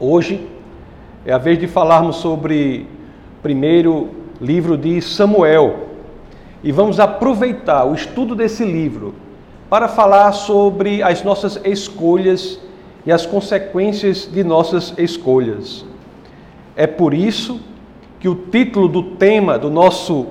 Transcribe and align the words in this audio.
Hoje 0.00 0.46
é 1.26 1.32
a 1.32 1.38
vez 1.38 1.58
de 1.58 1.66
falarmos 1.66 2.16
sobre 2.16 2.86
o 3.38 3.42
primeiro 3.42 4.10
livro 4.40 4.78
de 4.78 5.02
Samuel. 5.02 5.88
E 6.62 6.70
vamos 6.70 7.00
aproveitar 7.00 7.84
o 7.84 7.94
estudo 7.94 8.36
desse 8.36 8.64
livro 8.64 9.16
para 9.68 9.88
falar 9.88 10.30
sobre 10.30 11.02
as 11.02 11.24
nossas 11.24 11.60
escolhas 11.64 12.60
e 13.04 13.10
as 13.10 13.26
consequências 13.26 14.30
de 14.32 14.44
nossas 14.44 14.94
escolhas. 14.96 15.84
É 16.76 16.86
por 16.86 17.12
isso 17.12 17.60
que 18.20 18.28
o 18.28 18.36
título 18.36 18.86
do 18.86 19.02
tema 19.16 19.58
do 19.58 19.68
nosso 19.68 20.26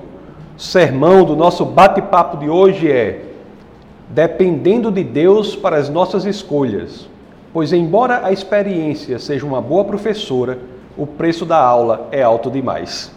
sermão, 0.56 1.26
do 1.26 1.36
nosso 1.36 1.66
bate-papo 1.66 2.38
de 2.38 2.48
hoje 2.48 2.90
é 2.90 3.22
Dependendo 4.08 4.90
de 4.90 5.04
Deus 5.04 5.54
para 5.54 5.76
as 5.76 5.90
nossas 5.90 6.24
escolhas. 6.24 7.06
Pois, 7.52 7.72
embora 7.72 8.26
a 8.26 8.32
experiência 8.32 9.18
seja 9.18 9.46
uma 9.46 9.60
boa 9.60 9.84
professora, 9.84 10.58
o 10.96 11.06
preço 11.06 11.46
da 11.46 11.58
aula 11.58 12.08
é 12.10 12.22
alto 12.22 12.50
demais. 12.50 13.10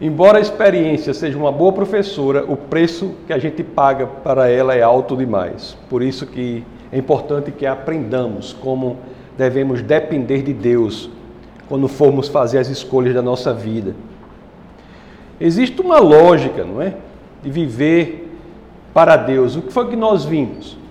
Embora 0.00 0.38
a 0.38 0.40
experiência 0.40 1.14
seja 1.14 1.38
uma 1.38 1.52
boa 1.52 1.72
professora, 1.72 2.44
o 2.46 2.56
preço 2.56 3.14
que 3.24 3.32
a 3.32 3.38
gente 3.38 3.62
paga 3.62 4.04
para 4.04 4.48
ela 4.48 4.74
é 4.74 4.82
alto 4.82 5.16
demais. 5.16 5.76
Por 5.88 6.02
isso 6.02 6.26
que 6.26 6.64
é 6.90 6.98
importante 6.98 7.52
que 7.52 7.64
aprendamos 7.64 8.52
como 8.52 8.98
devemos 9.38 9.80
depender 9.80 10.42
de 10.42 10.52
Deus 10.52 11.08
quando 11.68 11.86
formos 11.86 12.26
fazer 12.26 12.58
as 12.58 12.68
escolhas 12.68 13.14
da 13.14 13.22
nossa 13.22 13.54
vida. 13.54 13.94
Existe 15.40 15.80
uma 15.80 16.00
lógica, 16.00 16.64
não 16.64 16.82
é? 16.82 16.94
De 17.40 17.50
viver 17.50 18.28
para 18.92 19.16
Deus. 19.16 19.54
O 19.56 19.62
que 19.62 19.72
foi 19.72 19.88
que 19.88 19.96
nós 19.96 20.24
vimos? 20.24 20.81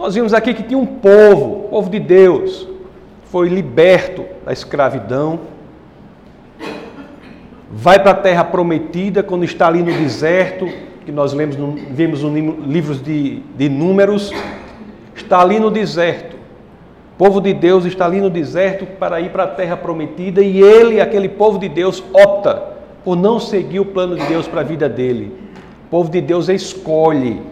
Nós 0.00 0.14
vimos 0.14 0.32
aqui 0.32 0.54
que 0.54 0.62
tinha 0.62 0.78
um 0.78 0.86
povo, 0.86 1.68
povo 1.68 1.90
de 1.90 2.00
Deus, 2.00 2.66
foi 3.24 3.50
liberto 3.50 4.24
da 4.46 4.50
escravidão, 4.50 5.40
vai 7.70 7.98
para 7.98 8.12
a 8.12 8.14
terra 8.14 8.42
prometida 8.42 9.22
quando 9.22 9.44
está 9.44 9.68
ali 9.68 9.82
no 9.82 9.92
deserto, 9.92 10.66
que 11.04 11.12
nós 11.12 11.34
lemos, 11.34 11.54
vimos 11.90 12.22
nos 12.22 12.66
livros 12.66 13.02
de, 13.02 13.40
de 13.54 13.68
Números, 13.68 14.32
está 15.14 15.42
ali 15.42 15.60
no 15.60 15.70
deserto. 15.70 16.34
O 17.14 17.18
povo 17.18 17.38
de 17.38 17.52
Deus 17.52 17.84
está 17.84 18.06
ali 18.06 18.22
no 18.22 18.30
deserto 18.30 18.86
para 18.86 19.20
ir 19.20 19.28
para 19.28 19.44
a 19.44 19.48
terra 19.48 19.76
prometida 19.76 20.40
e 20.40 20.62
ele, 20.62 20.98
aquele 20.98 21.28
povo 21.28 21.58
de 21.58 21.68
Deus, 21.68 22.02
opta 22.14 22.54
por 23.04 23.16
não 23.16 23.38
seguir 23.38 23.80
o 23.80 23.84
plano 23.84 24.16
de 24.16 24.24
Deus 24.24 24.48
para 24.48 24.62
a 24.62 24.64
vida 24.64 24.88
dele. 24.88 25.30
O 25.88 25.90
povo 25.90 26.10
de 26.10 26.22
Deus 26.22 26.48
escolhe 26.48 27.42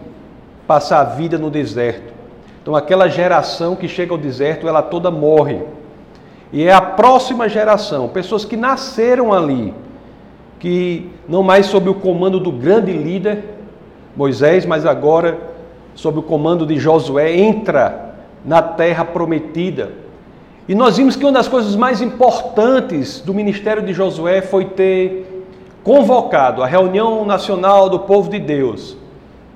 passar 0.65 1.01
a 1.01 1.03
vida 1.03 1.37
no 1.37 1.51
deserto. 1.51 2.08
Então, 2.69 2.77
aquela 2.77 3.07
geração 3.07 3.75
que 3.75 3.87
chega 3.87 4.13
ao 4.13 4.17
deserto, 4.17 4.67
ela 4.67 4.83
toda 4.83 5.09
morre. 5.09 5.63
E 6.53 6.65
é 6.65 6.71
a 6.71 6.79
próxima 6.79 7.49
geração, 7.49 8.07
pessoas 8.07 8.45
que 8.45 8.55
nasceram 8.55 9.33
ali, 9.33 9.73
que 10.59 11.09
não 11.27 11.41
mais 11.41 11.65
sob 11.65 11.89
o 11.89 11.95
comando 11.95 12.39
do 12.39 12.51
grande 12.51 12.93
líder 12.93 13.43
Moisés, 14.15 14.67
mas 14.67 14.85
agora 14.85 15.39
sob 15.95 16.19
o 16.19 16.21
comando 16.21 16.63
de 16.63 16.77
Josué, 16.77 17.35
entra 17.35 18.13
na 18.45 18.61
terra 18.61 19.03
prometida. 19.03 19.91
E 20.67 20.75
nós 20.75 20.97
vimos 20.97 21.15
que 21.15 21.25
uma 21.25 21.31
das 21.31 21.47
coisas 21.47 21.75
mais 21.75 22.03
importantes 22.03 23.19
do 23.19 23.33
ministério 23.33 23.81
de 23.81 23.93
Josué 23.93 24.43
foi 24.43 24.65
ter 24.65 25.43
convocado 25.83 26.61
a 26.61 26.67
reunião 26.67 27.25
nacional 27.25 27.89
do 27.89 27.97
povo 27.97 28.29
de 28.29 28.37
Deus 28.37 28.95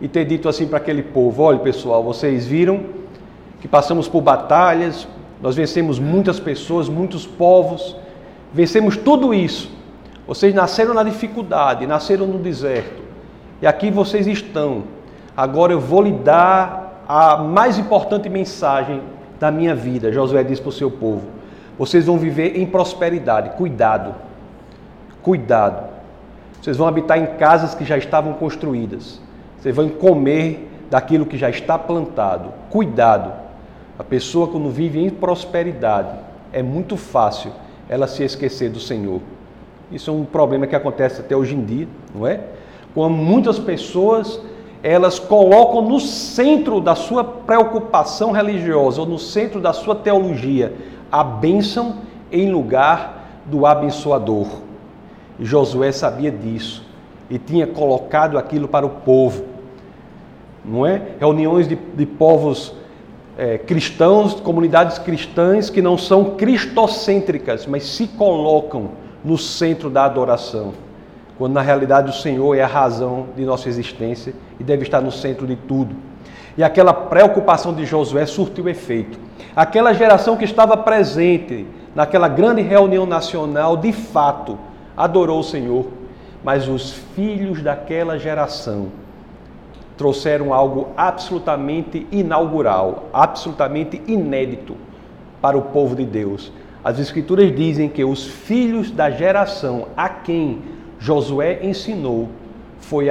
e 0.02 0.08
ter 0.08 0.25
dito 0.25 0.50
assim 0.50 0.66
para 0.66 0.78
aquele 0.78 1.03
povo: 1.03 1.44
olha 1.44 1.59
pessoal, 1.59 2.03
vocês 2.03 2.47
viram 2.47 3.02
que 3.64 3.67
passamos 3.69 4.09
por 4.09 4.19
batalhas, 4.19 5.08
nós 5.42 5.56
vencemos 5.56 5.97
muitas 5.97 6.38
pessoas, 6.38 6.89
muitos 6.89 7.25
povos, 7.25 7.95
vencemos 8.53 8.97
tudo 8.97 9.33
isso. 9.33 9.72
Vocês 10.28 10.53
nasceram 10.53 10.94
na 10.94 11.02
dificuldade, 11.02 11.88
nasceram 11.88 12.28
no 12.28 12.40
deserto, 12.40 13.02
e 13.62 13.66
aqui 13.66 13.90
vocês 13.90 14.28
estão. 14.28 14.84
Agora 15.35 15.72
eu 15.72 15.79
vou 15.79 16.02
lhe 16.02 16.12
dar 16.12 17.06
a 17.07 17.38
mais 17.38 17.78
importante 17.78 18.28
mensagem 18.28 19.02
da 19.40 19.50
minha 19.50 19.73
vida. 19.73 20.12
Josué 20.12 20.44
disse 20.44 20.62
para 20.62 20.68
o 20.68 20.73
seu 20.73 20.91
povo: 20.91 21.29
vocês 21.79 22.06
vão 22.06 22.18
viver 22.18 22.59
em 22.59 22.66
prosperidade. 22.66 23.52
Cuidado, 23.52 24.13
cuidado. 25.22 25.85
Vocês 26.62 26.75
vão 26.75 26.85
habitar 26.85 27.18
em 27.18 27.38
casas 27.38 27.73
que 27.73 27.85
já 27.85 27.97
estavam 27.97 28.34
construídas. 28.34 29.22
Vocês 29.57 29.73
vão 29.73 29.88
comer 29.88 30.69
daquilo 30.91 31.25
que 31.25 31.38
já 31.38 31.50
está 31.50 31.79
plantado. 31.79 32.50
Cuidado. 32.69 33.42
A 33.97 34.03
pessoa, 34.03 34.47
quando 34.47 34.69
vive 34.69 34.99
em 34.99 35.09
prosperidade, 35.09 36.17
é 36.51 36.63
muito 36.63 36.97
fácil 36.97 37.51
ela 37.87 38.07
se 38.07 38.23
esquecer 38.23 38.69
do 38.69 38.79
Senhor. 38.79 39.21
Isso 39.91 40.09
é 40.09 40.13
um 40.13 40.25
problema 40.25 40.65
que 40.65 40.75
acontece 40.75 41.21
até 41.21 41.35
hoje 41.35 41.55
em 41.55 41.63
dia, 41.63 41.87
não 42.13 42.25
é? 42.25 42.39
Quando 42.93 43.13
muitas 43.13 43.59
pessoas 43.59 44.39
elas 44.81 45.17
colocam 45.17 45.81
no 45.81 45.99
centro 45.99 46.81
da 46.81 46.93
sua 46.93 47.23
preocupação 47.23 48.31
religiosa 48.31 48.99
ou 49.01 49.07
no 49.07 49.17
centro 49.17 49.61
da 49.61 49.71
sua 49.71 49.95
teologia 49.95 50.75
a 51.09 51.23
bênção 51.23 51.99
em 52.31 52.51
lugar 52.51 53.41
do 53.45 53.65
abençoador. 53.65 54.47
E 55.39 55.45
Josué 55.45 55.91
sabia 55.91 56.31
disso 56.31 56.85
e 57.29 57.37
tinha 57.37 57.65
colocado 57.65 58.37
aquilo 58.37 58.67
para 58.67 58.85
o 58.85 58.89
povo 58.89 59.53
não 60.63 60.85
é? 60.85 61.01
Reuniões 61.19 61.67
de, 61.67 61.75
de 61.75 62.05
povos 62.05 62.73
é, 63.38 63.57
cristãos, 63.57 64.35
comunidades 64.35 64.99
cristãs 64.99 65.69
que 65.69 65.81
não 65.81 65.97
são 65.97 66.35
cristocêntricas, 66.35 67.66
mas 67.66 67.83
se 67.83 68.07
colocam 68.07 68.91
no 69.23 69.38
centro 69.38 69.89
da 69.89 70.05
adoração, 70.05 70.73
quando 71.38 71.53
na 71.53 71.61
realidade 71.61 72.09
o 72.09 72.13
Senhor 72.13 72.55
é 72.55 72.61
a 72.61 72.67
razão 72.67 73.27
de 73.35 73.43
nossa 73.43 73.67
existência 73.67 74.33
e 74.59 74.63
deve 74.63 74.83
estar 74.83 75.01
no 75.01 75.11
centro 75.11 75.47
de 75.47 75.55
tudo. 75.55 75.95
E 76.55 76.63
aquela 76.63 76.93
preocupação 76.93 77.73
de 77.73 77.85
Josué 77.85 78.25
surtiu 78.27 78.69
efeito. 78.69 79.17
Aquela 79.55 79.93
geração 79.93 80.38
que 80.38 80.45
estava 80.45 80.77
presente 80.77 81.66
naquela 81.95 82.27
grande 82.27 82.61
reunião 82.61 83.07
nacional, 83.07 83.75
de 83.75 83.91
fato, 83.91 84.59
adorou 84.95 85.39
o 85.39 85.43
Senhor, 85.43 85.88
mas 86.43 86.67
os 86.67 86.93
filhos 87.16 87.63
daquela 87.63 88.19
geração 88.19 89.03
trouxeram 89.97 90.53
algo 90.53 90.89
absolutamente 90.97 92.07
inaugural, 92.11 93.09
absolutamente 93.13 94.01
inédito 94.07 94.75
para 95.41 95.57
o 95.57 95.61
povo 95.61 95.95
de 95.95 96.05
Deus. 96.05 96.51
As 96.83 96.99
Escrituras 96.99 97.55
dizem 97.55 97.87
que 97.87 98.03
os 98.03 98.25
filhos 98.25 98.91
da 98.91 99.09
geração 99.09 99.87
a 99.95 100.09
quem 100.09 100.61
Josué 100.99 101.59
ensinou 101.63 102.29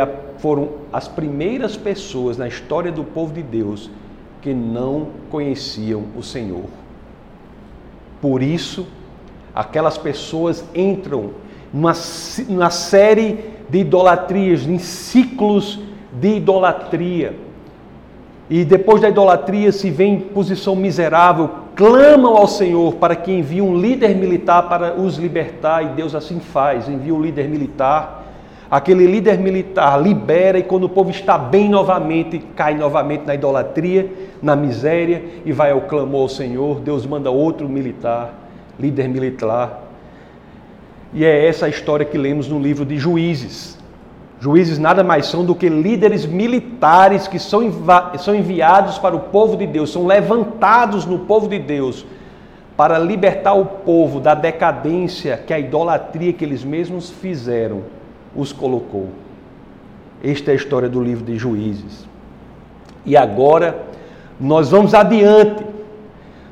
a, 0.00 0.08
foram 0.38 0.70
as 0.92 1.08
primeiras 1.08 1.76
pessoas 1.76 2.36
na 2.36 2.48
história 2.48 2.90
do 2.90 3.04
povo 3.04 3.32
de 3.32 3.42
Deus 3.42 3.90
que 4.40 4.52
não 4.52 5.08
conheciam 5.30 6.04
o 6.16 6.22
Senhor. 6.22 6.64
Por 8.20 8.42
isso, 8.42 8.86
aquelas 9.54 9.96
pessoas 9.96 10.64
entram 10.74 11.30
numa, 11.72 11.92
numa 12.48 12.70
série 12.70 13.52
de 13.68 13.78
idolatrias, 13.78 14.66
em 14.66 14.78
ciclos 14.78 15.76
de 15.76 15.91
idolatria. 16.20 17.34
E 18.50 18.64
depois 18.64 19.00
da 19.00 19.08
idolatria 19.08 19.72
se 19.72 19.90
vê 19.90 20.04
em 20.04 20.20
posição 20.20 20.76
miserável, 20.76 21.48
clamam 21.74 22.36
ao 22.36 22.46
Senhor 22.46 22.94
para 22.96 23.16
que 23.16 23.32
envie 23.32 23.62
um 23.62 23.76
líder 23.78 24.14
militar 24.14 24.68
para 24.68 24.94
os 24.94 25.16
libertar, 25.16 25.82
e 25.82 25.88
Deus 25.88 26.14
assim 26.14 26.38
faz, 26.38 26.88
envia 26.88 27.14
um 27.14 27.22
líder 27.22 27.48
militar. 27.48 28.20
Aquele 28.70 29.06
líder 29.06 29.38
militar 29.38 30.00
libera, 30.02 30.58
e 30.58 30.62
quando 30.62 30.84
o 30.84 30.88
povo 30.88 31.10
está 31.10 31.36
bem 31.36 31.68
novamente, 31.68 32.38
cai 32.56 32.74
novamente 32.74 33.26
na 33.26 33.34
idolatria, 33.34 34.10
na 34.42 34.56
miséria, 34.56 35.22
e 35.44 35.52
vai 35.52 35.70
ao 35.70 35.82
clamor 35.82 36.22
ao 36.22 36.28
Senhor. 36.28 36.80
Deus 36.80 37.06
manda 37.06 37.30
outro 37.30 37.68
militar, 37.68 38.34
líder 38.78 39.08
militar. 39.08 39.82
E 41.12 41.24
é 41.24 41.46
essa 41.46 41.66
a 41.66 41.68
história 41.68 42.06
que 42.06 42.16
lemos 42.16 42.48
no 42.48 42.58
livro 42.58 42.86
de 42.86 42.96
Juízes. 42.96 43.78
Juízes 44.42 44.76
nada 44.76 45.04
mais 45.04 45.26
são 45.26 45.44
do 45.44 45.54
que 45.54 45.68
líderes 45.68 46.26
militares 46.26 47.28
que 47.28 47.38
são, 47.38 47.60
são 48.18 48.34
enviados 48.34 48.98
para 48.98 49.14
o 49.14 49.20
povo 49.20 49.56
de 49.56 49.68
Deus, 49.68 49.92
são 49.92 50.04
levantados 50.04 51.06
no 51.06 51.20
povo 51.20 51.46
de 51.46 51.60
Deus 51.60 52.04
para 52.76 52.98
libertar 52.98 53.52
o 53.52 53.64
povo 53.64 54.18
da 54.18 54.34
decadência 54.34 55.36
que 55.36 55.54
a 55.54 55.60
idolatria 55.60 56.32
que 56.32 56.44
eles 56.44 56.64
mesmos 56.64 57.08
fizeram 57.08 57.82
os 58.34 58.52
colocou. 58.52 59.10
Esta 60.24 60.50
é 60.50 60.54
a 60.54 60.56
história 60.56 60.88
do 60.88 61.00
livro 61.00 61.24
de 61.24 61.38
Juízes. 61.38 62.04
E 63.06 63.16
agora 63.16 63.84
nós 64.40 64.72
vamos 64.72 64.92
adiante. 64.92 65.64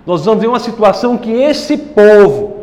Nós 0.06 0.24
vamos 0.24 0.40
ver 0.40 0.46
uma 0.46 0.60
situação 0.60 1.18
que 1.18 1.32
esse 1.32 1.76
povo 1.76 2.59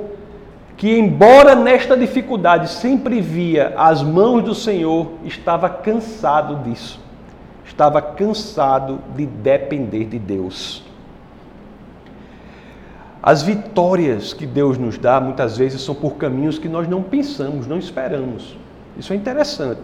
que, 0.77 0.95
embora 0.95 1.55
nesta 1.55 1.97
dificuldade 1.97 2.69
sempre 2.69 3.19
via 3.19 3.73
as 3.75 4.03
mãos 4.03 4.43
do 4.43 4.53
Senhor, 4.53 5.09
estava 5.25 5.67
cansado 5.67 6.63
disso, 6.63 6.99
estava 7.65 7.99
cansado 7.99 8.99
de 9.15 9.25
depender 9.25 10.05
de 10.05 10.19
Deus. 10.19 10.83
As 13.23 13.41
vitórias 13.41 14.33
que 14.33 14.45
Deus 14.45 14.77
nos 14.77 14.99
dá 14.99 15.19
muitas 15.19 15.57
vezes 15.57 15.81
são 15.81 15.95
por 15.95 16.13
caminhos 16.13 16.59
que 16.59 16.69
nós 16.69 16.87
não 16.87 17.01
pensamos, 17.01 17.65
não 17.65 17.79
esperamos. 17.79 18.55
Isso 18.95 19.11
é 19.11 19.15
interessante. 19.15 19.81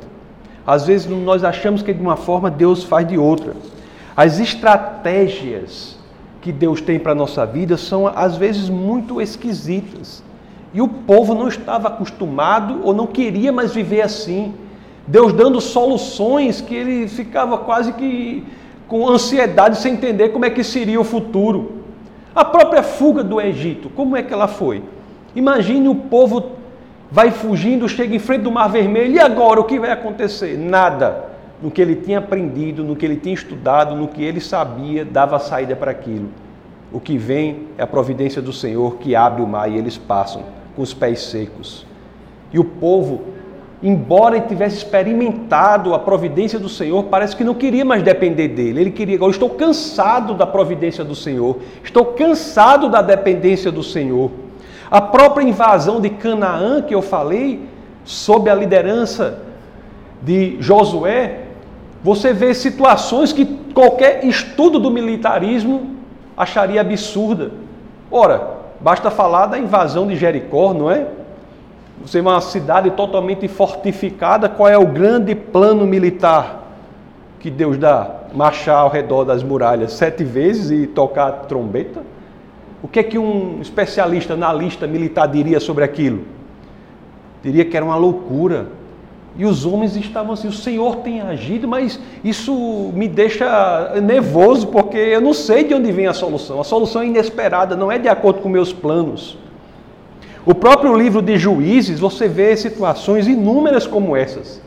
Às 0.66 0.86
vezes 0.86 1.07
nós 1.07 1.44
achamos 1.44 1.81
que 1.81 1.92
de 1.92 2.01
uma 2.01 2.16
forma 2.16 2.50
Deus 2.51 2.84
faz 2.84 3.06
de 3.07 3.18
outra. 3.18 3.56
As 4.16 4.39
estratégias 4.39 5.98
que 6.39 6.51
Deus 6.51 6.81
tem 6.81 7.00
para 7.00 7.13
a 7.13 7.16
nossa 7.16 7.46
vida 7.46 7.78
são 7.78 8.07
às 8.07 8.38
vezes 8.38 8.69
muito 8.69 9.19
esquisitas. 9.19 10.24
E 10.74 10.81
o 10.81 10.88
povo 10.88 11.36
não 11.36 11.48
estava 11.48 11.88
acostumado 11.88 12.81
ou 12.84 12.94
não 12.94 13.06
queria 13.06 13.52
mais 13.52 13.74
viver 13.74 14.02
assim. 14.02 14.54
Deus 15.06 15.31
dando 15.31 15.62
soluções 15.62 16.62
que 16.62 16.74
ele 16.74 17.08
ficava 17.08 17.58
quase 17.60 17.94
que 17.94 18.44
com 18.88 19.08
ansiedade 19.08 19.78
sem 19.78 19.94
entender 19.94 20.30
como 20.30 20.46
é 20.46 20.50
que 20.50 20.64
seria 20.64 21.00
o 21.00 21.04
futuro. 21.04 21.84
A 22.34 22.44
própria 22.44 22.81
fuga 22.81 23.24
do 23.24 23.40
Egito, 23.40 23.90
como 23.90 24.18
é 24.18 24.24
que 24.24 24.34
ela 24.34 24.48
foi? 24.48 24.84
Imagine 25.36 25.88
o 25.88 25.96
povo 25.96 26.54
vai 27.12 27.30
fugindo, 27.30 27.88
chega 27.88 28.16
em 28.16 28.20
frente 28.20 28.42
do 28.42 28.52
Mar 28.52 28.68
Vermelho, 28.68 29.14
e 29.14 29.20
agora 29.20 29.60
o 29.60 29.66
que 29.66 29.80
vai 29.80 29.92
acontecer? 29.92 30.58
Nada. 30.58 31.31
No 31.62 31.70
que 31.70 31.81
ele 31.81 31.96
tinha 31.96 32.18
aprendido, 32.18 32.84
no 32.84 32.96
que 32.96 33.06
ele 33.06 33.18
tinha 33.18 33.36
estudado, 33.36 33.96
no 33.96 34.08
que 34.08 34.24
ele 34.24 34.42
sabia, 34.42 35.06
dava 35.06 35.38
saída 35.38 35.75
para 35.75 35.92
aquilo. 35.92 36.30
O 36.92 37.00
que 37.00 37.18
vem 37.18 37.68
é 37.78 37.84
a 37.84 37.88
providência 37.88 38.42
do 38.42 38.52
Senhor 38.52 38.96
que 38.98 39.16
abre 39.16 39.42
o 39.42 39.48
mar 39.48 39.70
e 39.72 39.78
eles 39.78 39.98
passam 39.98 40.44
com 40.75 40.81
os 40.81 40.94
pés 40.94 41.22
secos. 41.24 41.86
E 42.52 42.60
o 42.60 42.64
povo, 42.64 43.22
embora 43.81 44.38
ele 44.38 44.46
tivesse 44.48 44.78
experimentado 44.78 45.94
a 45.94 46.00
providência 46.00 46.60
do 46.60 46.70
Senhor, 46.70 47.04
parece 47.06 47.36
que 47.36 47.44
não 47.44 47.54
queria 47.54 47.84
mais 47.84 48.04
depender 48.04 48.48
dele. 48.50 48.81
Ele 48.81 48.92
queria, 48.92 49.16
agora 49.16 49.31
estou 49.31 49.50
cansado 49.50 50.34
da 50.34 50.46
providência 50.46 51.04
do 51.04 51.16
Senhor, 51.16 51.58
estou 51.84 52.06
cansado 52.06 52.90
da 52.90 53.02
dependência 53.02 53.72
do 53.72 53.84
Senhor. 53.84 54.31
A 54.90 55.02
própria 55.02 55.44
invasão 55.44 56.00
de 56.00 56.10
Canaã 56.10 56.81
que 56.81 56.94
eu 56.94 57.02
falei, 57.02 57.62
sob 58.04 58.50
a 58.50 58.56
liderança 58.56 59.40
de 60.22 60.58
Josué, 60.60 61.40
você 62.04 62.34
vê 62.34 62.54
situações 62.54 63.34
que 63.34 63.46
qualquer 63.74 64.25
estudo 64.25 64.78
do 64.78 64.92
militarismo 64.92 65.96
acharia 66.36 66.81
absurda. 66.81 67.52
Ora, 68.12 68.52
basta 68.83 69.09
falar 69.09 69.47
da 69.47 69.57
invasão 69.57 70.06
de 70.06 70.15
Jericó, 70.15 70.74
não 70.74 70.91
é? 70.91 71.07
Você 72.01 72.19
é 72.19 72.21
uma 72.21 72.41
cidade 72.41 72.91
totalmente 72.91 73.47
fortificada, 73.47 74.50
qual 74.50 74.68
é 74.68 74.77
o 74.77 74.85
grande 74.85 75.33
plano 75.33 75.88
militar 75.88 76.62
que 77.39 77.50
Deus 77.50 77.77
dá? 77.77 78.24
Marchar 78.33 78.77
ao 78.77 78.89
redor 78.89 79.24
das 79.24 79.44
muralhas 79.44 79.94
sete 79.94 80.24
vezes 80.24 80.71
e 80.71 80.88
tocar 80.88 81.31
trombeta? 81.47 82.01
O 82.81 82.88
que 82.88 83.00
é 83.00 83.03
que 83.03 83.18
um 83.18 83.62
especialista 83.62 84.35
na 84.35 84.51
lista 84.51 84.86
militar 84.86 85.27
diria 85.27 85.59
sobre 85.59 85.83
aquilo? 85.83 86.24
Diria 87.41 87.63
que 87.63 87.77
era 87.77 87.86
uma 87.86 87.95
loucura. 87.95 88.68
E 89.38 89.45
os 89.45 89.65
homens 89.65 89.95
estavam 89.95 90.33
assim: 90.33 90.47
o 90.47 90.53
Senhor 90.53 90.97
tem 90.97 91.21
agido, 91.21 91.68
mas 91.68 92.00
isso 92.24 92.91
me 92.94 93.07
deixa 93.07 94.00
nervoso, 94.01 94.68
porque 94.68 94.97
eu 94.97 95.21
não 95.21 95.33
sei 95.33 95.63
de 95.63 95.74
onde 95.74 95.91
vem 95.91 96.07
a 96.07 96.13
solução. 96.13 96.62
A 96.62 96.63
solução 96.63 97.01
é 97.01 97.07
inesperada, 97.07 97.75
não 97.75 97.91
é 97.91 97.97
de 97.97 98.07
acordo 98.07 98.41
com 98.41 98.50
meus 98.50 98.71
planos. 98.71 99.38
O 100.45 100.53
próprio 100.53 100.95
livro 100.95 101.21
de 101.21 101.38
Juízes, 101.38 102.00
você 102.00 102.27
vê 102.27 102.56
situações 102.57 103.27
inúmeras 103.27 103.88
como 103.88 104.15
essas. 104.15 104.62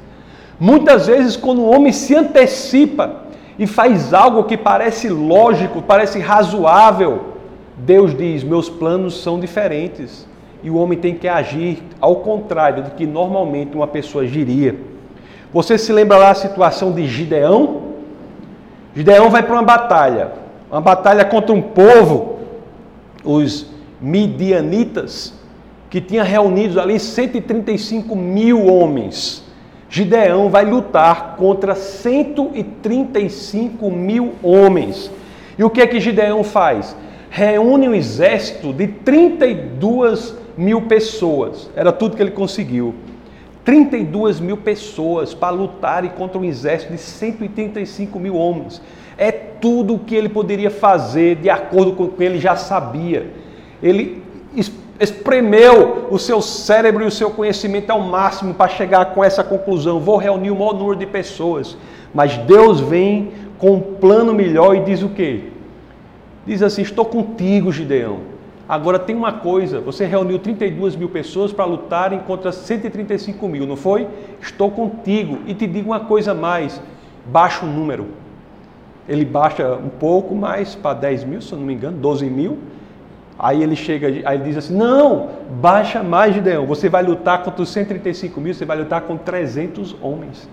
Muitas 0.59 1.07
vezes, 1.07 1.37
quando 1.37 1.61
o 1.61 1.71
homem 1.71 1.93
se 1.93 2.15
antecipa 2.15 3.25
e 3.59 3.67
faz 3.67 4.15
algo 4.15 4.45
que 4.45 4.57
parece 4.57 5.09
lógico, 5.09 5.83
parece 5.83 6.19
razoável, 6.19 7.35
Deus 7.77 8.17
diz: 8.17 8.43
Meus 8.43 8.69
planos 8.69 9.23
são 9.23 9.39
diferentes. 9.39 10.27
E 10.63 10.71
o 10.71 10.77
homem 10.77 10.99
tem 10.99 11.15
que 11.15 11.29
agir 11.29 11.83
ao 12.01 12.17
contrário 12.17 12.83
do 12.83 12.91
que 12.91 13.07
normalmente 13.07 13.77
uma 13.77 13.87
pessoa 13.87 14.25
agiria. 14.25 14.75
Você 15.53 15.79
se 15.79 15.93
lembra 15.93 16.17
lá 16.17 16.31
a 16.31 16.35
situação 16.35 16.91
de 16.93 17.07
Gideão? 17.07 17.83
Gideão 18.95 19.31
vai 19.31 19.43
para 19.43 19.55
uma 19.55 19.63
batalha, 19.63 20.33
uma 20.71 20.81
batalha 20.81 21.25
contra 21.25 21.55
um 21.55 21.63
povo, 21.63 22.41
os 23.23 23.67
midianitas, 24.01 25.35
que 25.89 26.01
tinha 26.01 26.25
reunidos 26.25 26.77
ali 26.79 26.99
135 26.99 28.17
mil 28.17 28.67
homens. 28.67 29.45
Gideão 29.89 30.51
vai 30.51 30.65
lutar 30.65 31.37
contra 31.37 31.75
135 31.75 33.91
mil 33.91 34.33
homens. 34.43 35.11
E 35.59 35.65
o 35.65 35.71
que 35.71 35.81
é 35.81 35.87
que 35.87 36.01
Gideão 36.01 36.43
faz? 36.43 36.97
reúne 37.37 37.87
um 37.87 37.95
exército 37.95 38.73
de 38.73 38.87
32 38.87 40.35
mil 40.57 40.83
pessoas. 40.83 41.71
Era 41.75 41.93
tudo 41.93 42.17
que 42.17 42.23
ele 42.23 42.31
conseguiu. 42.31 42.95
32 43.65 44.39
mil 44.39 44.57
pessoas 44.57 45.35
para 45.35 45.51
lutarem 45.51 46.11
contra 46.11 46.39
um 46.39 46.45
exército 46.45 46.93
de 46.93 46.99
135 46.99 48.19
mil 48.19 48.37
homens. 48.37 48.81
É 49.19 49.33
tudo 49.33 49.95
o 49.95 49.99
que 49.99 50.15
ele 50.15 50.29
poderia 50.29 50.71
fazer 50.71 51.37
de 51.37 51.51
acordo 51.51 51.93
com 51.93 52.05
o 52.05 52.09
que 52.09 52.23
ele 52.23 52.39
já 52.39 52.55
sabia. 52.55 53.31
Ele 53.83 54.23
espremeu 55.01 56.07
o 56.11 56.19
seu 56.19 56.41
cérebro 56.41 57.03
e 57.05 57.07
o 57.07 57.11
seu 57.11 57.31
conhecimento 57.31 57.91
ao 57.91 58.01
máximo 58.01 58.55
para 58.55 58.69
chegar 58.69 59.07
com 59.07 59.25
essa 59.25 59.43
conclusão. 59.43 59.99
Vou 59.99 60.17
reunir 60.17 60.51
o 60.51 60.57
maior 60.57 60.75
número 60.75 60.97
de 60.97 61.07
pessoas. 61.07 61.77
Mas 62.15 62.37
Deus 62.39 62.81
vem 62.81 63.33
com 63.59 63.73
um 63.73 63.81
plano 63.81 64.33
melhor 64.33 64.77
e 64.77 64.81
diz 64.81 65.03
o 65.03 65.09
quê? 65.09 65.45
diz 66.47 66.63
assim: 66.63 66.83
Estou 66.83 67.05
contigo, 67.05 67.73
Gideão. 67.73 68.36
Agora 68.69 68.99
tem 68.99 69.15
uma 69.15 69.33
coisa: 69.33 69.81
você 69.81 70.05
reuniu 70.07 70.39
32 70.39 70.97
mil 70.97 71.09
pessoas 71.09 71.53
para 71.53 71.65
lutarem 71.65 72.19
contra 72.21 72.51
135 72.51 73.49
mil, 73.49 73.67
não 73.67 73.77
foi? 73.77 74.09
Estou 74.41 74.71
contigo 74.71 75.39
e 75.47 75.55
te 75.55 75.67
digo 75.67 75.91
uma 75.91 76.01
coisa 76.01 76.35
mais: 76.35 76.81
baixa 77.27 77.65
o 77.65 77.69
número. 77.69 78.07
Ele 79.09 79.25
baixa 79.25 79.75
um 79.75 79.89
pouco 79.89 80.35
mais 80.35 80.75
para 80.75 80.95
10 80.95 81.25
mil, 81.25 81.41
se 81.41 81.53
eu 81.53 81.59
não 81.59 81.67
me 81.67 81.75
engano, 81.75 81.97
12 81.99 82.27
mil. 82.29 82.59
Aí 83.39 83.63
ele 83.63 83.77
chega, 83.77 84.09
aí 84.29 84.37
ele 84.37 84.45
diz 84.45 84.57
assim: 84.57 84.75
Não, 84.75 85.29
baixa 85.61 86.03
mais, 86.03 86.35
Gideão. 86.35 86.67
Você 86.67 86.89
vai 86.89 87.03
lutar 87.03 87.45
contra 87.45 87.63
os 87.63 87.69
135 87.69 88.41
mil, 88.41 88.53
você 88.53 88.65
vai 88.65 88.79
lutar 88.79 89.03
com 89.03 89.17
300 89.17 89.95
homens. 90.03 90.49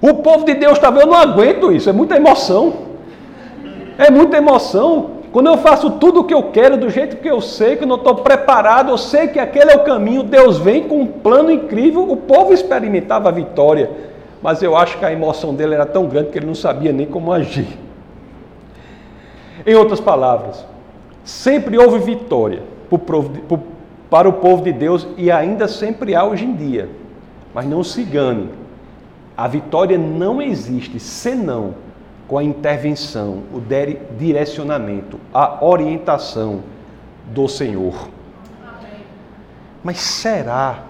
O 0.00 0.14
povo 0.14 0.44
de 0.44 0.54
Deus 0.54 0.74
está 0.74 0.90
vendo, 0.90 1.02
eu 1.02 1.06
não 1.08 1.16
aguento 1.16 1.72
isso, 1.72 1.90
é 1.90 1.92
muita 1.92 2.16
emoção. 2.16 2.90
É 3.98 4.10
muita 4.10 4.36
emoção. 4.36 5.19
Quando 5.32 5.46
eu 5.46 5.58
faço 5.58 5.92
tudo 5.92 6.20
o 6.20 6.24
que 6.24 6.34
eu 6.34 6.44
quero, 6.44 6.76
do 6.76 6.90
jeito 6.90 7.16
que 7.18 7.28
eu 7.28 7.40
sei, 7.40 7.76
que 7.76 7.84
eu 7.84 7.88
não 7.88 7.96
estou 7.96 8.16
preparado, 8.16 8.90
eu 8.90 8.98
sei 8.98 9.28
que 9.28 9.38
aquele 9.38 9.70
é 9.70 9.76
o 9.76 9.84
caminho, 9.84 10.24
Deus 10.24 10.58
vem 10.58 10.88
com 10.88 11.02
um 11.02 11.06
plano 11.06 11.52
incrível, 11.52 12.10
o 12.10 12.16
povo 12.16 12.52
experimentava 12.52 13.28
a 13.28 13.32
vitória, 13.32 13.90
mas 14.42 14.60
eu 14.60 14.76
acho 14.76 14.98
que 14.98 15.04
a 15.04 15.12
emoção 15.12 15.54
dele 15.54 15.74
era 15.74 15.86
tão 15.86 16.06
grande 16.06 16.30
que 16.30 16.38
ele 16.38 16.46
não 16.46 16.54
sabia 16.54 16.92
nem 16.92 17.06
como 17.06 17.32
agir. 17.32 17.78
Em 19.64 19.74
outras 19.74 20.00
palavras, 20.00 20.66
sempre 21.22 21.78
houve 21.78 21.98
vitória 21.98 22.62
para 24.10 24.28
o 24.28 24.32
povo 24.32 24.64
de 24.64 24.72
Deus 24.72 25.06
e 25.16 25.30
ainda 25.30 25.68
sempre 25.68 26.16
há 26.16 26.24
hoje 26.24 26.44
em 26.44 26.54
dia. 26.54 26.88
Mas 27.54 27.66
não 27.66 27.84
se 27.84 28.00
engane, 28.00 28.48
a 29.36 29.46
vitória 29.46 29.96
não 29.96 30.42
existe 30.42 30.98
senão 30.98 31.74
com 32.30 32.38
a 32.38 32.44
intervenção, 32.44 33.42
o 33.52 33.60
direcionamento, 34.16 35.18
a 35.34 35.64
orientação 35.64 36.62
do 37.26 37.48
Senhor. 37.48 38.08
Mas 39.82 39.98
será 39.98 40.84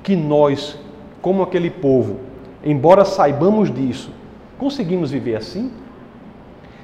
que 0.00 0.14
nós, 0.14 0.78
como 1.20 1.42
aquele 1.42 1.70
povo, 1.70 2.20
embora 2.64 3.04
saibamos 3.04 3.68
disso, 3.68 4.12
conseguimos 4.58 5.10
viver 5.10 5.34
assim? 5.34 5.72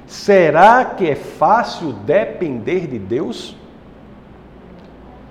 Será 0.05 0.83
que 0.83 1.09
é 1.09 1.15
fácil 1.15 1.93
depender 1.93 2.87
de 2.87 2.99
Deus? 2.99 3.55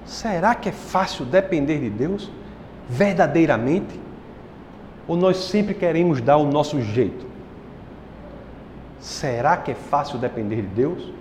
Será 0.07 0.55
que 0.55 0.71
é 0.71 0.73
fácil 0.73 1.27
depender 1.27 1.79
de 1.79 1.91
Deus? 1.91 2.31
Verdadeiramente? 2.89 4.01
Ou 5.07 5.15
nós 5.15 5.37
sempre 5.37 5.75
queremos 5.75 6.23
dar 6.23 6.39
o 6.39 6.51
nosso 6.51 6.81
jeito? 6.81 7.26
Será 9.07 9.57
que 9.57 9.71
é 9.71 9.75
fácil 9.75 10.19
depender 10.19 10.57
de 10.57 10.63
Deus? 10.63 11.13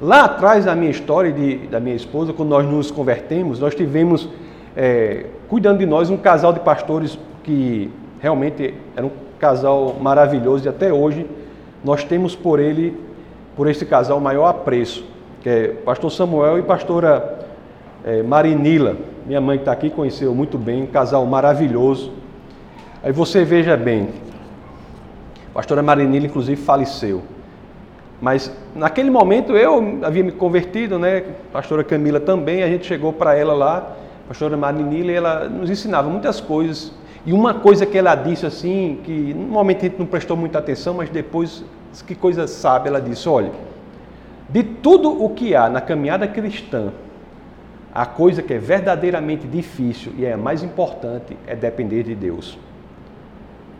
Lá 0.00 0.24
atrás, 0.24 0.64
na 0.64 0.74
minha 0.74 0.90
história 0.90 1.30
de, 1.30 1.58
da 1.66 1.78
minha 1.78 1.94
esposa, 1.94 2.32
quando 2.32 2.48
nós 2.48 2.64
nos 2.64 2.90
convertemos, 2.90 3.60
nós 3.60 3.74
tivemos, 3.74 4.26
é, 4.74 5.26
cuidando 5.46 5.78
de 5.78 5.84
nós, 5.84 6.08
um 6.08 6.16
casal 6.16 6.54
de 6.54 6.60
pastores 6.60 7.18
que 7.44 7.90
realmente 8.18 8.72
era 8.96 9.04
um 9.04 9.10
casal 9.38 9.94
maravilhoso 10.00 10.64
e 10.64 10.70
até 10.70 10.90
hoje 10.90 11.26
nós 11.84 12.02
temos 12.02 12.34
por 12.34 12.58
ele, 12.58 12.98
por 13.54 13.68
esse 13.68 13.84
casal, 13.84 14.18
maior 14.20 14.46
apreço, 14.46 15.04
que 15.42 15.50
é 15.50 15.68
pastor 15.84 16.10
Samuel 16.10 16.58
e 16.58 16.62
pastora 16.62 17.46
é, 18.06 18.22
Marinila. 18.22 18.96
Minha 19.26 19.40
mãe 19.42 19.58
que 19.58 19.62
está 19.62 19.72
aqui 19.72 19.90
conheceu 19.90 20.34
muito 20.34 20.56
bem, 20.56 20.84
um 20.84 20.86
casal 20.86 21.26
maravilhoso. 21.26 22.10
Aí 23.02 23.12
você 23.12 23.44
veja 23.44 23.76
bem, 23.76 24.08
pastora 25.58 25.82
Marinila, 25.82 26.26
inclusive, 26.26 26.62
faleceu. 26.62 27.20
Mas 28.20 28.48
naquele 28.76 29.10
momento 29.10 29.56
eu 29.56 29.98
havia 30.04 30.22
me 30.22 30.30
convertido, 30.30 31.00
né? 31.00 31.24
A 31.50 31.54
pastora 31.54 31.82
Camila 31.82 32.20
também, 32.20 32.62
a 32.62 32.68
gente 32.68 32.86
chegou 32.86 33.12
para 33.12 33.34
ela 33.34 33.54
lá, 33.54 33.96
a 34.24 34.28
pastora 34.28 34.56
Marinila, 34.56 35.10
e 35.10 35.14
ela 35.16 35.48
nos 35.48 35.68
ensinava 35.68 36.08
muitas 36.08 36.40
coisas. 36.40 36.92
E 37.26 37.32
uma 37.32 37.54
coisa 37.54 37.84
que 37.84 37.98
ela 37.98 38.14
disse 38.14 38.46
assim, 38.46 39.00
que 39.02 39.34
no 39.34 39.48
momento 39.48 39.78
a 39.78 39.88
gente 39.88 39.98
não 39.98 40.06
prestou 40.06 40.36
muita 40.36 40.60
atenção, 40.60 40.94
mas 40.94 41.10
depois, 41.10 41.64
que 42.06 42.14
coisa 42.14 42.46
sabe, 42.46 42.88
ela 42.88 43.00
disse: 43.00 43.28
olha, 43.28 43.50
de 44.48 44.62
tudo 44.62 45.24
o 45.24 45.30
que 45.30 45.56
há 45.56 45.68
na 45.68 45.80
caminhada 45.80 46.28
cristã, 46.28 46.92
a 47.92 48.06
coisa 48.06 48.44
que 48.44 48.54
é 48.54 48.58
verdadeiramente 48.58 49.48
difícil 49.48 50.12
e 50.16 50.24
é 50.24 50.34
a 50.34 50.36
mais 50.36 50.62
importante 50.62 51.36
é 51.48 51.56
depender 51.56 52.04
de 52.04 52.14
Deus. 52.14 52.56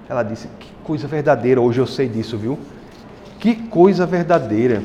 Ela 0.09 0.23
disse: 0.23 0.49
Que 0.59 0.69
coisa 0.85 1.07
verdadeira, 1.07 1.61
hoje 1.61 1.81
eu 1.81 1.87
sei 1.87 2.09
disso, 2.09 2.37
viu? 2.37 2.59
Que 3.38 3.55
coisa 3.55 4.07
verdadeira. 4.07 4.83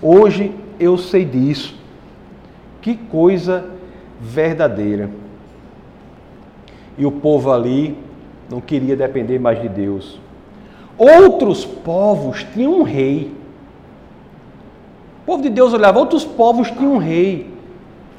Hoje 0.00 0.54
eu 0.80 0.96
sei 0.96 1.24
disso. 1.24 1.76
Que 2.80 2.96
coisa 2.96 3.64
verdadeira. 4.20 5.10
E 6.96 7.04
o 7.04 7.12
povo 7.12 7.52
ali 7.52 7.96
não 8.50 8.60
queria 8.60 8.96
depender 8.96 9.38
mais 9.38 9.60
de 9.60 9.68
Deus. 9.68 10.18
Outros 10.96 11.64
povos 11.64 12.44
tinham 12.52 12.80
um 12.80 12.82
rei. 12.82 13.32
O 15.22 15.26
povo 15.26 15.42
de 15.42 15.50
Deus 15.50 15.72
olhava, 15.72 15.98
outros 15.98 16.24
povos 16.24 16.70
tinham 16.70 16.94
um 16.94 16.98
rei. 16.98 17.57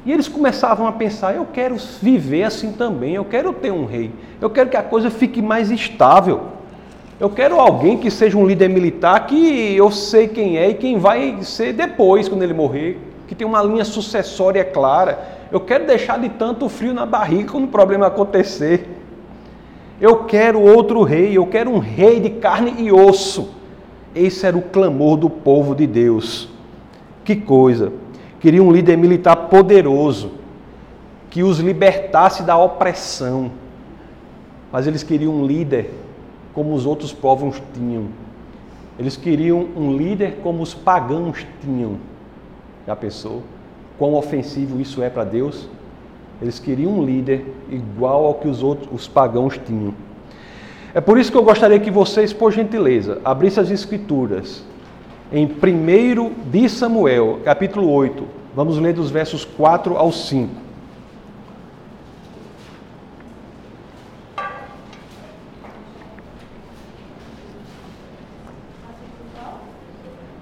E 0.06 0.12
eles 0.12 0.27
começavam 0.27 0.88
a 0.88 0.91
pensar: 0.91 1.36
eu 1.36 1.46
quero 1.51 1.75
viver 2.01 2.44
assim 2.44 2.72
também, 2.72 3.15
eu 3.15 3.25
quero 3.25 3.53
ter 3.53 3.72
um 3.72 3.86
rei, 3.86 4.12
eu 4.39 4.50
quero 4.50 4.70
que 4.70 4.77
a 4.77 4.84
coisa 4.84 5.10
fique 5.10 5.41
mais 5.41 5.72
estável. 5.72 6.41
Eu 7.20 7.29
quero 7.29 7.60
alguém 7.60 7.98
que 7.98 8.10
seja 8.10 8.38
um 8.38 8.46
líder 8.46 8.70
militar 8.70 9.27
que 9.27 9.75
eu 9.75 9.91
sei 9.91 10.29
quem 10.29 10.58
é 10.58 10.70
e 10.70 10.74
quem 10.74 10.98
vai 10.98 11.44
ser 11.44 11.74
depois, 11.74 12.29
quando 12.29 12.44
ele 12.44 12.53
morrer, 12.53 12.98
que 13.27 13.36
tem 13.36 13.46
uma 13.46 13.62
linha 13.62 13.84
sucessória 13.84 14.63
clara. 14.63 15.20
Eu 15.51 15.60
quero 15.60 15.86
deixar 15.86 16.18
de 16.18 16.29
tanto 16.29 16.70
frio 16.70 16.94
na 16.94 17.06
barriga 17.06 17.51
quando 17.51 17.65
o 17.65 17.68
problema 17.68 18.08
acontecer. 18.08 18.88
Eu 20.00 20.24
quero 20.24 20.62
outro 20.62 21.03
rei, 21.03 21.38
eu 21.38 21.46
quero 21.46 21.70
um 21.70 21.79
rei 21.79 22.22
de 22.22 22.29
carne 22.29 22.75
e 22.77 22.89
osso. 22.89 23.53
Esse 24.15 24.46
era 24.46 24.58
o 24.58 24.62
clamor 24.62 25.18
do 25.18 25.29
povo 25.29 25.75
de 25.75 25.86
Deus. 25.86 26.48
Que 27.25 27.36
coisa! 27.36 27.91
Queria 28.39 28.63
um 28.63 28.72
líder 28.72 28.98
militar 28.98 29.36
poderoso, 29.36 30.31
que 31.29 31.43
os 31.43 31.60
libertasse 31.60 32.43
da 32.43 32.58
opressão. 32.58 33.51
Mas 34.72 34.88
eles 34.88 35.03
queriam 35.03 35.34
um 35.34 35.46
líder 35.46 35.91
como 36.53 36.74
os 36.74 36.86
outros 36.86 37.12
povos 37.12 37.62
tinham. 37.74 38.08
Eles 38.98 39.15
queriam 39.15 39.67
um 39.75 39.96
líder 39.96 40.39
como 40.41 40.62
os 40.63 40.74
pagãos 40.74 41.46
tinham. 41.62 41.98
Já 42.88 42.96
pensou? 42.96 43.43
Quão 43.98 44.13
ofensivo 44.13 44.79
isso 44.79 45.03
é 45.03 45.10
para 45.10 45.24
Deus? 45.24 45.67
Eles 46.41 46.60
queriam 46.60 46.93
um 46.93 47.03
líder 47.03 47.46
igual 47.69 48.25
ao 48.25 48.36
que 48.36 48.48
os 48.48 48.63
outros, 48.63 48.89
os 48.91 49.08
pagãos 49.08 49.60
tinham. 49.65 49.93
É 50.93 51.01
por 51.01 51.17
isso 51.17 51.31
que 51.31 51.38
eu 51.38 51.43
gostaria 51.43 51.79
que 51.79 51.91
vocês, 51.91 52.34
por 52.34 52.51
gentileza, 52.51 53.22
abrissem 53.24 53.62
as 53.62 53.69
escrituras 53.69 54.63
em 55.31 55.45
1 55.45 56.50
de 56.50 56.67
Samuel, 56.67 57.41
capítulo 57.45 57.89
8. 57.91 58.25
Vamos 58.55 58.79
ler 58.79 58.93
dos 58.93 59.12
versos 59.12 59.45
4 59.45 59.95
ao 59.95 60.12
5. 60.12 60.69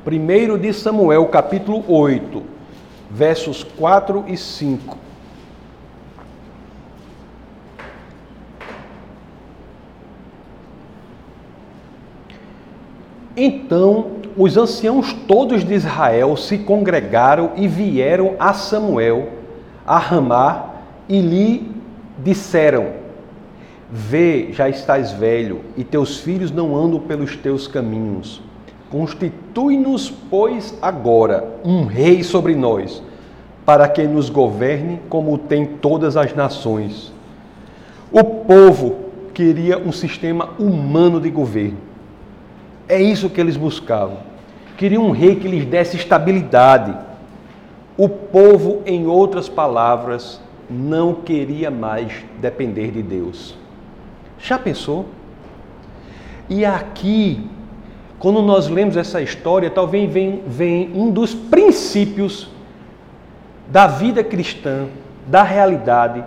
Primeiro 0.05 0.57
de 0.57 0.71
Samuel, 0.71 1.25
capítulo 1.25 1.83
8, 1.85 2.41
versos 3.11 3.61
4 3.61 4.23
e 4.25 4.37
5. 4.37 4.97
Então 13.35 14.16
os 14.37 14.55
anciãos 14.55 15.13
todos 15.27 15.63
de 15.63 15.73
Israel 15.73 16.37
se 16.37 16.59
congregaram 16.59 17.51
e 17.55 17.67
vieram 17.67 18.35
a 18.39 18.53
Samuel, 18.53 19.29
a 19.85 19.97
Ramá, 19.97 20.75
e 21.09 21.19
lhe 21.19 21.71
disseram: 22.23 22.91
Vê, 23.91 24.49
já 24.51 24.69
estás 24.69 25.11
velho, 25.11 25.61
e 25.75 25.83
teus 25.83 26.19
filhos 26.19 26.51
não 26.51 26.75
andam 26.75 26.99
pelos 26.99 27.35
teus 27.35 27.67
caminhos. 27.67 28.41
Constitui-nos, 28.91 30.09
pois, 30.09 30.77
agora 30.81 31.59
um 31.65 31.85
rei 31.85 32.23
sobre 32.23 32.55
nós, 32.55 33.01
para 33.65 33.87
que 33.87 34.03
nos 34.03 34.29
governe 34.29 35.01
como 35.09 35.37
tem 35.37 35.65
todas 35.65 36.15
as 36.15 36.35
nações. 36.35 37.11
O 38.11 38.23
povo 38.23 39.07
queria 39.33 39.77
um 39.77 39.91
sistema 39.91 40.49
humano 40.59 41.19
de 41.19 41.29
governo. 41.29 41.86
É 42.87 43.01
isso 43.01 43.29
que 43.29 43.41
eles 43.41 43.57
buscavam. 43.57 44.19
Queriam 44.77 45.05
um 45.05 45.11
rei 45.11 45.35
que 45.35 45.47
lhes 45.47 45.65
desse 45.65 45.97
estabilidade. 45.97 46.95
O 47.97 48.07
povo, 48.07 48.81
em 48.85 49.07
outras 49.07 49.49
palavras, 49.49 50.39
não 50.69 51.15
queria 51.15 51.71
mais 51.71 52.11
depender 52.39 52.91
de 52.91 53.01
Deus. 53.01 53.55
Já 54.39 54.59
pensou? 54.59 55.07
E 56.49 56.63
aqui, 56.63 57.49
quando 58.19 58.41
nós 58.41 58.67
lemos 58.67 58.95
essa 58.95 59.21
história, 59.21 59.69
talvez 59.69 60.11
vem, 60.11 60.43
vem 60.47 60.91
um 60.93 61.11
dos 61.11 61.33
princípios 61.33 62.49
da 63.69 63.87
vida 63.87 64.23
cristã, 64.23 64.87
da 65.27 65.43
realidade, 65.43 66.23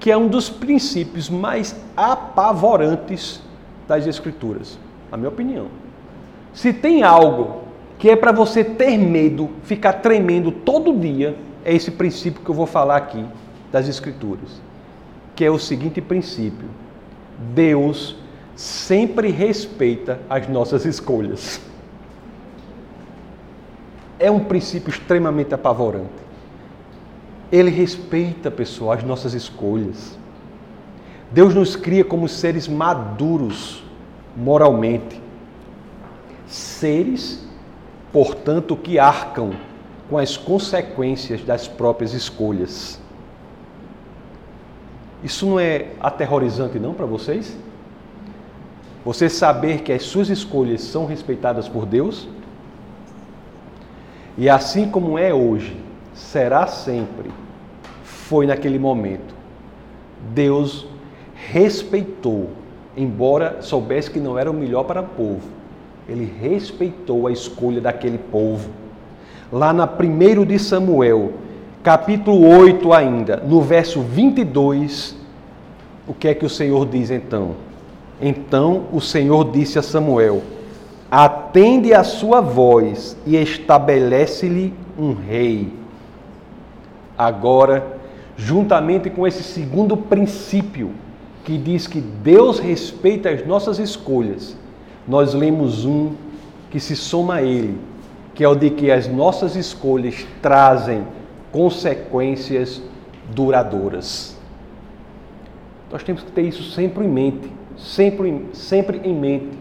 que 0.00 0.10
é 0.10 0.16
um 0.16 0.28
dos 0.28 0.48
princípios 0.48 1.28
mais 1.28 1.76
apavorantes 1.96 3.42
das 3.86 4.06
Escrituras, 4.06 4.78
na 5.10 5.16
minha 5.16 5.28
opinião. 5.28 5.66
Se 6.52 6.72
tem 6.72 7.02
algo 7.02 7.62
que 7.98 8.08
é 8.08 8.16
para 8.16 8.32
você 8.32 8.62
ter 8.62 8.96
medo, 8.96 9.50
ficar 9.64 9.94
tremendo 9.94 10.52
todo 10.52 10.96
dia, 10.96 11.36
é 11.64 11.74
esse 11.74 11.90
princípio 11.90 12.42
que 12.42 12.48
eu 12.48 12.54
vou 12.54 12.66
falar 12.66 12.96
aqui 12.96 13.24
das 13.70 13.88
Escrituras, 13.88 14.60
que 15.34 15.44
é 15.44 15.50
o 15.50 15.58
seguinte 15.58 16.00
princípio: 16.00 16.68
Deus 17.54 18.16
sempre 18.54 19.30
respeita 19.30 20.20
as 20.28 20.48
nossas 20.48 20.84
escolhas. 20.84 21.60
É 24.18 24.30
um 24.30 24.40
princípio 24.40 24.90
extremamente 24.90 25.54
apavorante. 25.54 26.28
Ele 27.52 27.70
respeita, 27.70 28.50
pessoal, 28.50 28.92
as 28.92 29.04
nossas 29.04 29.32
escolhas. 29.32 30.18
Deus 31.30 31.54
nos 31.54 31.76
cria 31.76 32.04
como 32.04 32.28
seres 32.28 32.66
maduros 32.66 33.84
moralmente 34.38 35.20
seres, 36.46 37.46
portanto, 38.12 38.76
que 38.76 38.98
arcam 38.98 39.50
com 40.08 40.16
as 40.16 40.36
consequências 40.36 41.42
das 41.42 41.68
próprias 41.68 42.14
escolhas. 42.14 42.98
Isso 45.22 45.44
não 45.46 45.60
é 45.60 45.88
aterrorizante 46.00 46.78
não 46.78 46.94
para 46.94 47.04
vocês? 47.04 47.56
Você 49.04 49.28
saber 49.28 49.82
que 49.82 49.92
as 49.92 50.04
suas 50.04 50.28
escolhas 50.28 50.80
são 50.80 51.04
respeitadas 51.04 51.68
por 51.68 51.84
Deus? 51.84 52.28
E 54.36 54.48
assim 54.48 54.88
como 54.88 55.18
é 55.18 55.34
hoje, 55.34 55.76
será 56.14 56.66
sempre, 56.66 57.30
foi 58.04 58.46
naquele 58.46 58.78
momento. 58.78 59.34
Deus 60.32 60.86
respeitou, 61.34 62.50
embora 62.98 63.58
soubesse 63.60 64.10
que 64.10 64.18
não 64.18 64.36
era 64.36 64.50
o 64.50 64.54
melhor 64.54 64.82
para 64.82 65.00
o 65.00 65.06
povo, 65.06 65.48
ele 66.08 66.24
respeitou 66.24 67.26
a 67.28 67.32
escolha 67.32 67.80
daquele 67.80 68.18
povo. 68.18 68.70
Lá 69.52 69.72
na 69.72 69.84
1 69.86 70.44
de 70.44 70.58
Samuel, 70.58 71.32
capítulo 71.82 72.46
8 72.46 72.92
ainda, 72.92 73.36
no 73.36 73.60
verso 73.60 74.00
22, 74.00 75.16
o 76.08 76.12
que 76.12 76.28
é 76.28 76.34
que 76.34 76.44
o 76.44 76.50
Senhor 76.50 76.86
diz 76.86 77.10
então? 77.10 77.52
Então 78.20 78.86
o 78.92 79.00
Senhor 79.00 79.50
disse 79.52 79.78
a 79.78 79.82
Samuel: 79.82 80.42
Atende 81.10 81.94
a 81.94 82.02
sua 82.02 82.40
voz 82.40 83.16
e 83.24 83.36
estabelece-lhe 83.36 84.74
um 84.98 85.14
rei. 85.14 85.72
Agora, 87.16 87.98
juntamente 88.36 89.08
com 89.08 89.26
esse 89.26 89.42
segundo 89.42 89.96
princípio, 89.96 90.90
que 91.48 91.56
diz 91.56 91.86
que 91.86 91.98
Deus 91.98 92.58
respeita 92.58 93.30
as 93.30 93.46
nossas 93.46 93.78
escolhas, 93.78 94.54
nós 95.08 95.32
lemos 95.32 95.86
um 95.86 96.12
que 96.70 96.78
se 96.78 96.94
soma 96.94 97.36
a 97.36 97.42
ele, 97.42 97.80
que 98.34 98.44
é 98.44 98.48
o 98.48 98.54
de 98.54 98.68
que 98.68 98.90
as 98.90 99.08
nossas 99.08 99.56
escolhas 99.56 100.26
trazem 100.42 101.06
consequências 101.50 102.82
duradouras. 103.30 104.36
Nós 105.90 106.02
temos 106.02 106.22
que 106.22 106.30
ter 106.30 106.42
isso 106.42 106.64
sempre 106.64 107.06
em 107.06 107.08
mente, 107.08 107.50
sempre, 107.78 108.44
sempre 108.52 109.00
em 109.02 109.14
mente. 109.14 109.58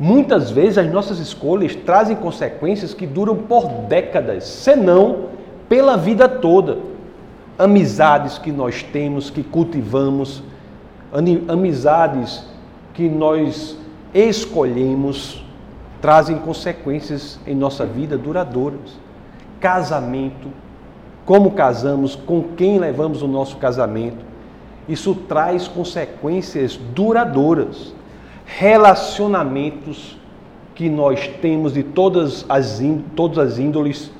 Muitas 0.00 0.50
vezes 0.50 0.76
as 0.76 0.90
nossas 0.90 1.20
escolhas 1.20 1.76
trazem 1.76 2.16
consequências 2.16 2.94
que 2.94 3.06
duram 3.06 3.36
por 3.36 3.68
décadas, 3.88 4.42
senão 4.42 5.26
pela 5.68 5.96
vida 5.96 6.28
toda. 6.28 6.78
Amizades 7.56 8.38
que 8.38 8.50
nós 8.50 8.82
temos, 8.82 9.30
que 9.30 9.44
cultivamos, 9.44 10.42
amizades 11.48 12.44
que 12.94 13.08
nós 13.08 13.76
escolhemos, 14.14 15.44
trazem 16.00 16.38
consequências 16.38 17.38
em 17.46 17.54
nossa 17.54 17.84
vida 17.84 18.16
duradouras. 18.16 18.98
Casamento, 19.60 20.48
como 21.24 21.52
casamos, 21.52 22.16
com 22.16 22.42
quem 22.56 22.78
levamos 22.78 23.22
o 23.22 23.28
nosso 23.28 23.56
casamento, 23.58 24.24
isso 24.88 25.14
traz 25.14 25.68
consequências 25.68 26.76
duradouras. 26.76 27.94
Relacionamentos 28.44 30.18
que 30.74 30.88
nós 30.88 31.28
temos 31.40 31.74
de 31.74 31.82
todas 31.82 32.44
as, 32.48 32.82
todas 33.14 33.38
as 33.38 33.58
índoles, 33.58 34.10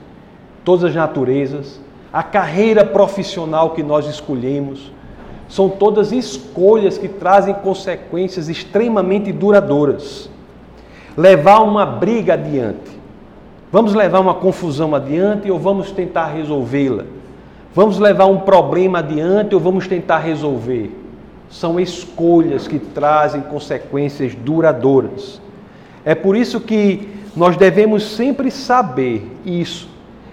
todas 0.64 0.84
as 0.84 0.94
naturezas, 0.94 1.80
a 2.12 2.22
carreira 2.22 2.84
profissional 2.84 3.70
que 3.70 3.82
nós 3.82 4.06
escolhemos, 4.06 4.92
são 5.52 5.68
todas 5.68 6.12
escolhas 6.12 6.96
que 6.96 7.06
trazem 7.06 7.52
consequências 7.52 8.48
extremamente 8.48 9.30
duradouras. 9.30 10.30
Levar 11.14 11.60
uma 11.60 11.84
briga 11.84 12.32
adiante. 12.32 12.90
Vamos 13.70 13.92
levar 13.92 14.20
uma 14.20 14.32
confusão 14.32 14.94
adiante 14.94 15.50
ou 15.50 15.58
vamos 15.58 15.90
tentar 15.90 16.28
resolvê-la? 16.28 17.04
Vamos 17.74 17.98
levar 17.98 18.24
um 18.24 18.38
problema 18.38 19.00
adiante 19.00 19.54
ou 19.54 19.60
vamos 19.60 19.86
tentar 19.86 20.20
resolver? 20.20 20.90
São 21.50 21.78
escolhas 21.78 22.66
que 22.66 22.78
trazem 22.78 23.42
consequências 23.42 24.34
duradouras. 24.34 25.38
É 26.02 26.14
por 26.14 26.34
isso 26.34 26.62
que 26.62 27.10
nós 27.36 27.58
devemos 27.58 28.04
sempre 28.04 28.50
saber 28.50 29.30
isso, 29.44 29.86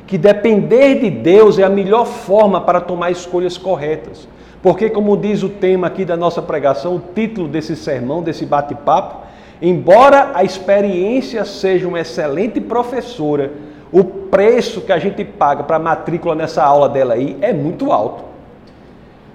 que 0.08 0.18
depender 0.18 1.02
de 1.02 1.10
Deus 1.10 1.60
é 1.60 1.64
a 1.66 1.70
melhor 1.70 2.06
forma 2.06 2.62
para 2.62 2.80
tomar 2.80 3.12
escolhas 3.12 3.58
corretas. 3.58 4.26
Porque, 4.62 4.90
como 4.90 5.16
diz 5.16 5.42
o 5.42 5.50
tema 5.50 5.88
aqui 5.88 6.04
da 6.04 6.18
nossa 6.18 6.42
pregação, 6.42 6.96
o 6.96 7.02
título 7.16 7.48
desse 7.48 7.76
sermão, 7.76 8.22
desse 8.22 8.46
bate-papo, 8.46 9.26
embora 9.62 10.32
a 10.34 10.44
experiência 10.44 11.46
seja 11.46 11.88
uma 11.88 12.00
excelente 12.00 12.60
professora, 12.60 13.52
o 13.92 14.04
preço 14.04 14.82
que 14.82 14.92
a 14.92 15.00
gente 15.00 15.24
paga 15.24 15.64
para 15.64 15.78
a 15.78 15.80
matrícula 15.80 16.36
nessa 16.36 16.64
aula 16.64 16.90
dela 16.90 17.14
aí 17.14 17.38
é 17.42 17.54
muito 17.54 17.92
alto. 17.92 18.24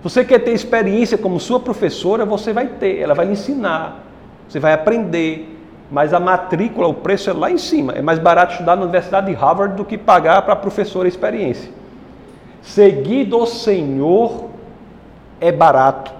Você 0.03 0.23
quer 0.23 0.41
ter 0.41 0.53
experiência 0.53 1.17
como 1.17 1.41
sua 1.41 1.59
professora, 1.59 2.27
você 2.27 2.53
vai 2.53 2.67
ter, 2.67 2.99
ela 2.99 3.15
vai 3.15 3.25
lhe 3.25 3.33
ensinar, 3.33 4.05
você 4.47 4.61
vai 4.61 4.75
aprender, 4.75 5.59
mas 5.91 6.13
a 6.13 6.21
matrícula, 6.21 6.87
o 6.87 6.95
preço 6.95 7.31
é 7.31 7.33
lá 7.33 7.51
em 7.51 7.57
cima. 7.57 7.95
É 7.95 8.03
mais 8.03 8.19
barato 8.19 8.53
estudar 8.53 8.77
na 8.77 8.83
Universidade 8.83 9.29
de 9.29 9.33
Harvard 9.33 9.77
do 9.77 9.85
que 9.85 9.97
pagar 9.97 10.43
para 10.43 10.53
a 10.53 10.57
professora 10.57 11.09
experiência. 11.09 11.71
Seguir 12.63 13.25
do 13.25 13.47
Senhor 13.47 14.51
é 15.41 15.53
barato, 15.53 16.13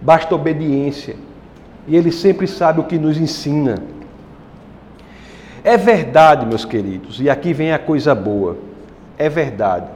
basta 0.00 0.34
obediência, 0.34 1.16
e 1.86 1.96
Ele 1.96 2.12
sempre 2.12 2.46
sabe 2.46 2.80
o 2.80 2.84
que 2.84 2.98
nos 2.98 3.18
ensina. 3.18 3.82
É 5.62 5.76
verdade, 5.76 6.44
meus 6.44 6.64
queridos, 6.64 7.20
e 7.20 7.30
aqui 7.30 7.52
vem 7.52 7.72
a 7.72 7.78
coisa 7.78 8.14
boa. 8.14 8.56
É 9.16 9.28
verdade. 9.28 9.86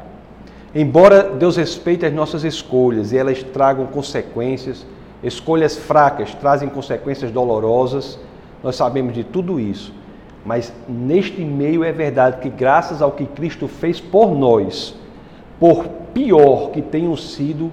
Embora 0.75 1.23
Deus 1.23 1.57
respeite 1.57 2.07
as 2.07 2.13
nossas 2.13 2.45
escolhas 2.45 3.13
e 3.13 3.19
elas 3.19 3.43
tragam 3.43 3.87
consequências, 3.87 4.87
escolhas 5.23 5.77
fracas 5.77 6.35
trazem 6.35 6.69
consequências 6.69 7.31
dolorosas, 7.31 8.19
nós 8.63 8.77
sabemos 8.77 9.15
de 9.15 9.25
tudo 9.25 9.59
isso. 9.59 9.93
Mas 10.45 10.73
neste 10.89 11.45
meio 11.45 11.85
é 11.85 11.93
verdade 11.93 12.39
que, 12.41 12.49
graças 12.49 13.03
ao 13.03 13.13
que 13.13 13.27
Cristo 13.27 13.69
fez 13.69 14.01
por 14.01 14.35
nós, 14.35 14.95
por 15.59 15.85
pior 16.15 16.71
que 16.71 16.81
tenham 16.81 17.17
sido 17.17 17.73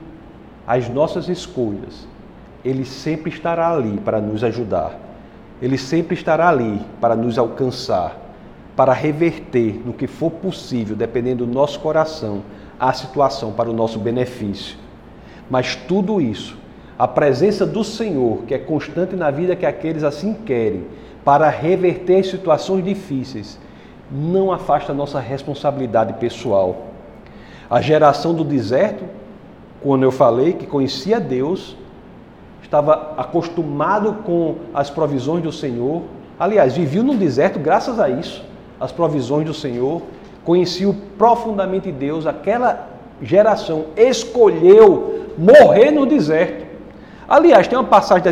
as 0.67 0.89
nossas 0.89 1.29
escolhas, 1.29 2.07
Ele 2.63 2.85
sempre 2.85 3.29
estará 3.29 3.71
ali 3.71 3.99
para 3.99 4.19
nos 4.19 4.43
ajudar. 4.43 4.97
Ele 5.61 5.77
sempre 5.77 6.15
estará 6.15 6.49
ali 6.49 6.81
para 6.99 7.15
nos 7.15 7.37
alcançar, 7.37 8.17
para 8.75 8.91
reverter 8.91 9.81
no 9.85 9.93
que 9.93 10.07
for 10.07 10.31
possível, 10.31 10.95
dependendo 10.95 11.45
do 11.45 11.51
nosso 11.53 11.79
coração, 11.79 12.41
a 12.79 12.91
situação 12.91 13.51
para 13.53 13.69
o 13.69 13.73
nosso 13.73 13.99
benefício. 13.99 14.77
Mas 15.49 15.75
tudo 15.75 16.19
isso, 16.19 16.57
a 16.97 17.07
presença 17.07 17.65
do 17.65 17.83
Senhor, 17.83 18.43
que 18.47 18.53
é 18.53 18.57
constante 18.57 19.15
na 19.15 19.31
vida 19.31 19.55
que 19.55 19.65
aqueles 19.65 20.03
assim 20.03 20.33
querem, 20.33 20.85
para 21.23 21.49
reverter 21.49 22.23
situações 22.23 22.83
difíceis, 22.83 23.59
não 24.11 24.51
afasta 24.51 24.91
a 24.91 24.95
nossa 24.95 25.19
responsabilidade 25.19 26.13
pessoal. 26.13 26.87
A 27.69 27.81
geração 27.81 28.33
do 28.33 28.43
deserto, 28.43 29.03
quando 29.85 30.01
eu 30.01 30.11
falei 30.11 30.53
que 30.53 30.65
conhecia 30.65 31.19
Deus, 31.19 31.77
estava 32.63 33.13
acostumado 33.17 34.13
com 34.25 34.55
as 34.73 34.89
provisões 34.89 35.43
do 35.43 35.51
Senhor. 35.51 36.01
Aliás, 36.39 36.75
vivia 36.75 37.03
no 37.03 37.13
deserto 37.13 37.59
graças 37.59 37.99
a 37.99 38.09
isso, 38.09 38.43
as 38.79 38.91
provisões 38.91 39.45
do 39.45 39.53
Senhor. 39.53 40.01
Conhecia 40.43 40.91
profundamente 41.19 41.91
Deus. 41.91 42.25
Aquela 42.25 42.89
geração 43.21 43.85
escolheu 43.95 45.27
morrer 45.37 45.91
no 45.91 46.07
deserto. 46.07 46.65
Aliás, 47.29 47.67
tem 47.67 47.77
uma 47.77 47.87
passagem 47.87 48.23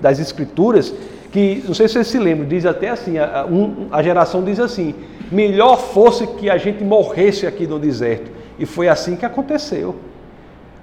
das 0.00 0.18
Escrituras 0.18 0.92
que, 1.30 1.62
não 1.68 1.74
sei 1.74 1.86
se 1.86 1.94
vocês 1.94 2.08
se 2.08 2.18
lembram, 2.18 2.48
diz 2.48 2.66
até 2.66 2.88
assim: 2.88 3.16
a, 3.16 3.46
a 3.92 4.02
geração 4.02 4.42
diz 4.42 4.58
assim: 4.58 4.92
melhor 5.30 5.78
fosse 5.78 6.26
que 6.26 6.50
a 6.50 6.58
gente 6.58 6.82
morresse 6.82 7.46
aqui 7.46 7.64
no 7.64 7.78
deserto. 7.78 8.28
E 8.58 8.66
foi 8.66 8.88
assim 8.88 9.14
que 9.14 9.24
aconteceu. 9.24 9.94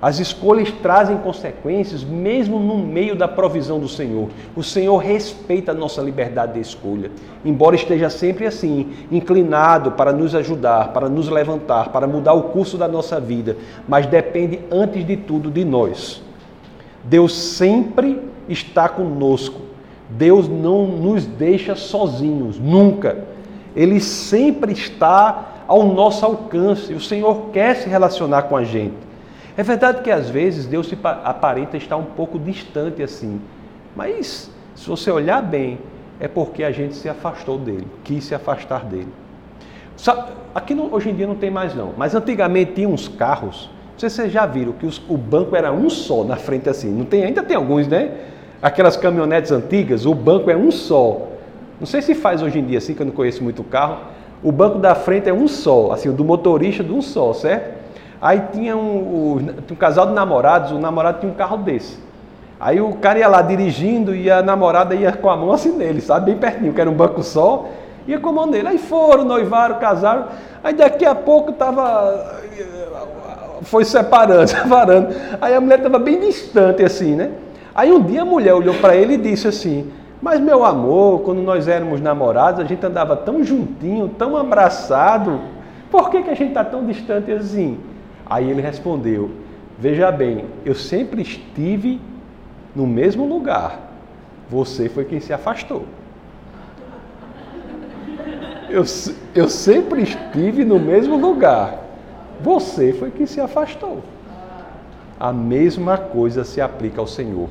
As 0.03 0.19
escolhas 0.19 0.69
trazem 0.69 1.15
consequências 1.19 2.03
mesmo 2.03 2.59
no 2.59 2.77
meio 2.77 3.15
da 3.15 3.25
provisão 3.25 3.79
do 3.79 3.87
Senhor. 3.87 4.27
O 4.53 4.61
Senhor 4.61 4.97
respeita 4.97 5.71
a 5.71 5.73
nossa 5.73 6.01
liberdade 6.01 6.55
de 6.55 6.59
escolha, 6.59 7.09
embora 7.45 7.77
esteja 7.77 8.09
sempre 8.09 8.45
assim, 8.45 8.91
inclinado 9.09 9.91
para 9.91 10.11
nos 10.11 10.35
ajudar, 10.35 10.89
para 10.89 11.07
nos 11.07 11.29
levantar, 11.29 11.87
para 11.87 12.05
mudar 12.05 12.33
o 12.33 12.49
curso 12.49 12.77
da 12.77 12.85
nossa 12.85 13.17
vida, 13.17 13.55
mas 13.87 14.05
depende 14.05 14.59
antes 14.69 15.07
de 15.07 15.15
tudo 15.15 15.49
de 15.49 15.63
nós. 15.63 16.21
Deus 17.05 17.33
sempre 17.33 18.19
está 18.49 18.89
conosco. 18.89 19.61
Deus 20.09 20.49
não 20.49 20.85
nos 20.85 21.25
deixa 21.25 21.77
sozinhos, 21.77 22.59
nunca. 22.59 23.19
Ele 23.73 24.01
sempre 24.01 24.73
está 24.73 25.63
ao 25.65 25.85
nosso 25.85 26.25
alcance. 26.25 26.93
O 26.93 26.99
Senhor 26.99 27.51
quer 27.53 27.77
se 27.77 27.87
relacionar 27.87 28.41
com 28.43 28.57
a 28.57 28.65
gente. 28.65 29.12
É 29.55 29.61
verdade 29.61 30.01
que 30.01 30.09
às 30.09 30.29
vezes 30.29 30.65
Deus 30.65 30.87
se 30.87 30.97
aparenta 31.03 31.77
estar 31.77 31.95
um 31.95 32.05
pouco 32.05 32.39
distante 32.39 33.03
assim, 33.03 33.39
mas 33.95 34.49
se 34.75 34.89
você 34.89 35.11
olhar 35.11 35.41
bem, 35.43 35.77
é 36.19 36.27
porque 36.27 36.63
a 36.63 36.71
gente 36.71 36.95
se 36.95 37.07
afastou 37.07 37.59
dele, 37.59 37.87
quis 38.03 38.23
se 38.23 38.33
afastar 38.33 38.83
dele. 38.85 39.09
Aqui 40.55 40.73
no, 40.73 40.93
hoje 40.93 41.09
em 41.09 41.15
dia 41.15 41.27
não 41.27 41.35
tem 41.35 41.51
mais 41.51 41.75
não, 41.75 41.93
mas 41.95 42.15
antigamente 42.15 42.73
tinha 42.73 42.89
uns 42.89 43.07
carros, 43.07 43.69
não 43.91 43.99
sei 43.99 44.09
se 44.09 44.15
vocês 44.15 44.31
já 44.31 44.45
viram 44.45 44.71
que 44.73 44.87
os, 44.87 45.01
o 45.07 45.15
banco 45.17 45.55
era 45.55 45.71
um 45.71 45.89
só 45.89 46.23
na 46.23 46.35
frente 46.35 46.67
assim, 46.67 46.89
não 46.89 47.05
tem, 47.05 47.23
ainda 47.23 47.43
tem 47.43 47.55
alguns, 47.55 47.87
né? 47.87 48.11
Aquelas 48.59 48.97
caminhonetes 48.97 49.51
antigas, 49.51 50.05
o 50.05 50.15
banco 50.15 50.49
é 50.49 50.57
um 50.57 50.71
só. 50.71 51.27
Não 51.79 51.85
sei 51.85 52.01
se 52.01 52.15
faz 52.15 52.41
hoje 52.41 52.57
em 52.57 52.65
dia 52.65 52.79
assim, 52.79 52.93
que 52.93 53.01
eu 53.01 53.05
não 53.05 53.13
conheço 53.13 53.43
muito 53.43 53.63
carro. 53.63 53.97
O 54.41 54.51
banco 54.51 54.79
da 54.79 54.95
frente 54.95 55.29
é 55.29 55.33
um 55.33 55.47
só, 55.47 55.91
assim, 55.91 56.09
o 56.09 56.13
do 56.13 56.23
motorista 56.23 56.83
de 56.83 56.91
um 56.91 57.01
só, 57.01 57.33
certo? 57.33 57.72
Aí 58.23 58.41
tinha 58.53 58.77
um, 58.77 59.35
um, 59.69 59.75
casal 59.75 60.07
de 60.07 60.13
namorados, 60.13 60.71
o 60.71 60.79
namorado 60.79 61.19
tinha 61.19 61.29
um 61.29 61.35
carro 61.35 61.57
desse. 61.57 61.99
Aí 62.57 62.79
o 62.79 62.93
cara 62.93 63.19
ia 63.19 63.27
lá 63.27 63.41
dirigindo 63.41 64.15
e 64.15 64.31
a 64.31 64.41
namorada 64.41 64.95
ia 64.95 65.11
com 65.11 65.29
a 65.29 65.35
mão 65.35 65.51
assim 65.51 65.73
nele, 65.73 65.99
sabe? 65.99 66.27
Bem 66.27 66.37
pertinho, 66.37 66.71
que 66.71 66.79
era 66.79 66.89
um 66.89 66.93
banco 66.93 67.21
só, 67.21 67.65
ia 68.07 68.17
com 68.17 68.29
a 68.29 68.31
mão 68.31 68.45
nele. 68.45 68.69
Aí 68.69 68.77
foram, 68.77 69.25
noivaram, 69.25 69.75
casaram. 69.75 70.27
Aí 70.63 70.73
daqui 70.73 71.05
a 71.05 71.13
pouco 71.13 71.51
tava. 71.51 72.39
Foi 73.63 73.83
separando, 73.83 74.47
separando. 74.47 75.13
Aí 75.41 75.53
a 75.53 75.59
mulher 75.59 75.79
estava 75.79 75.99
bem 75.99 76.21
distante 76.21 76.81
assim, 76.81 77.15
né? 77.17 77.29
Aí 77.75 77.91
um 77.91 78.01
dia 78.01 78.21
a 78.21 78.25
mulher 78.25 78.53
olhou 78.53 78.75
para 78.75 78.95
ele 78.95 79.15
e 79.15 79.17
disse 79.17 79.49
assim: 79.49 79.91
Mas 80.21 80.39
meu 80.39 80.63
amor, 80.63 81.23
quando 81.23 81.41
nós 81.41 81.67
éramos 81.67 81.99
namorados, 81.99 82.61
a 82.61 82.63
gente 82.63 82.85
andava 82.85 83.17
tão 83.17 83.43
juntinho, 83.43 84.07
tão 84.17 84.37
abraçado. 84.37 85.41
Por 85.91 86.09
que, 86.09 86.23
que 86.23 86.29
a 86.29 86.35
gente 86.35 86.49
está 86.49 86.63
tão 86.63 86.85
distante 86.85 87.29
assim? 87.29 87.91
Aí 88.25 88.49
ele 88.49 88.61
respondeu: 88.61 89.31
Veja 89.77 90.11
bem, 90.11 90.45
eu 90.65 90.75
sempre 90.75 91.21
estive 91.21 91.99
no 92.75 92.87
mesmo 92.87 93.27
lugar. 93.27 93.91
Você 94.49 94.89
foi 94.89 95.05
quem 95.05 95.19
se 95.19 95.33
afastou. 95.33 95.85
Eu, 98.69 98.85
eu 99.35 99.47
sempre 99.49 100.01
estive 100.01 100.65
no 100.65 100.79
mesmo 100.79 101.15
lugar. 101.15 101.79
Você 102.41 102.91
foi 102.91 103.11
quem 103.11 103.27
se 103.27 103.39
afastou. 103.39 104.01
A 105.19 105.31
mesma 105.31 105.95
coisa 105.95 106.43
se 106.43 106.59
aplica 106.59 106.99
ao 106.99 107.05
Senhor. 107.05 107.49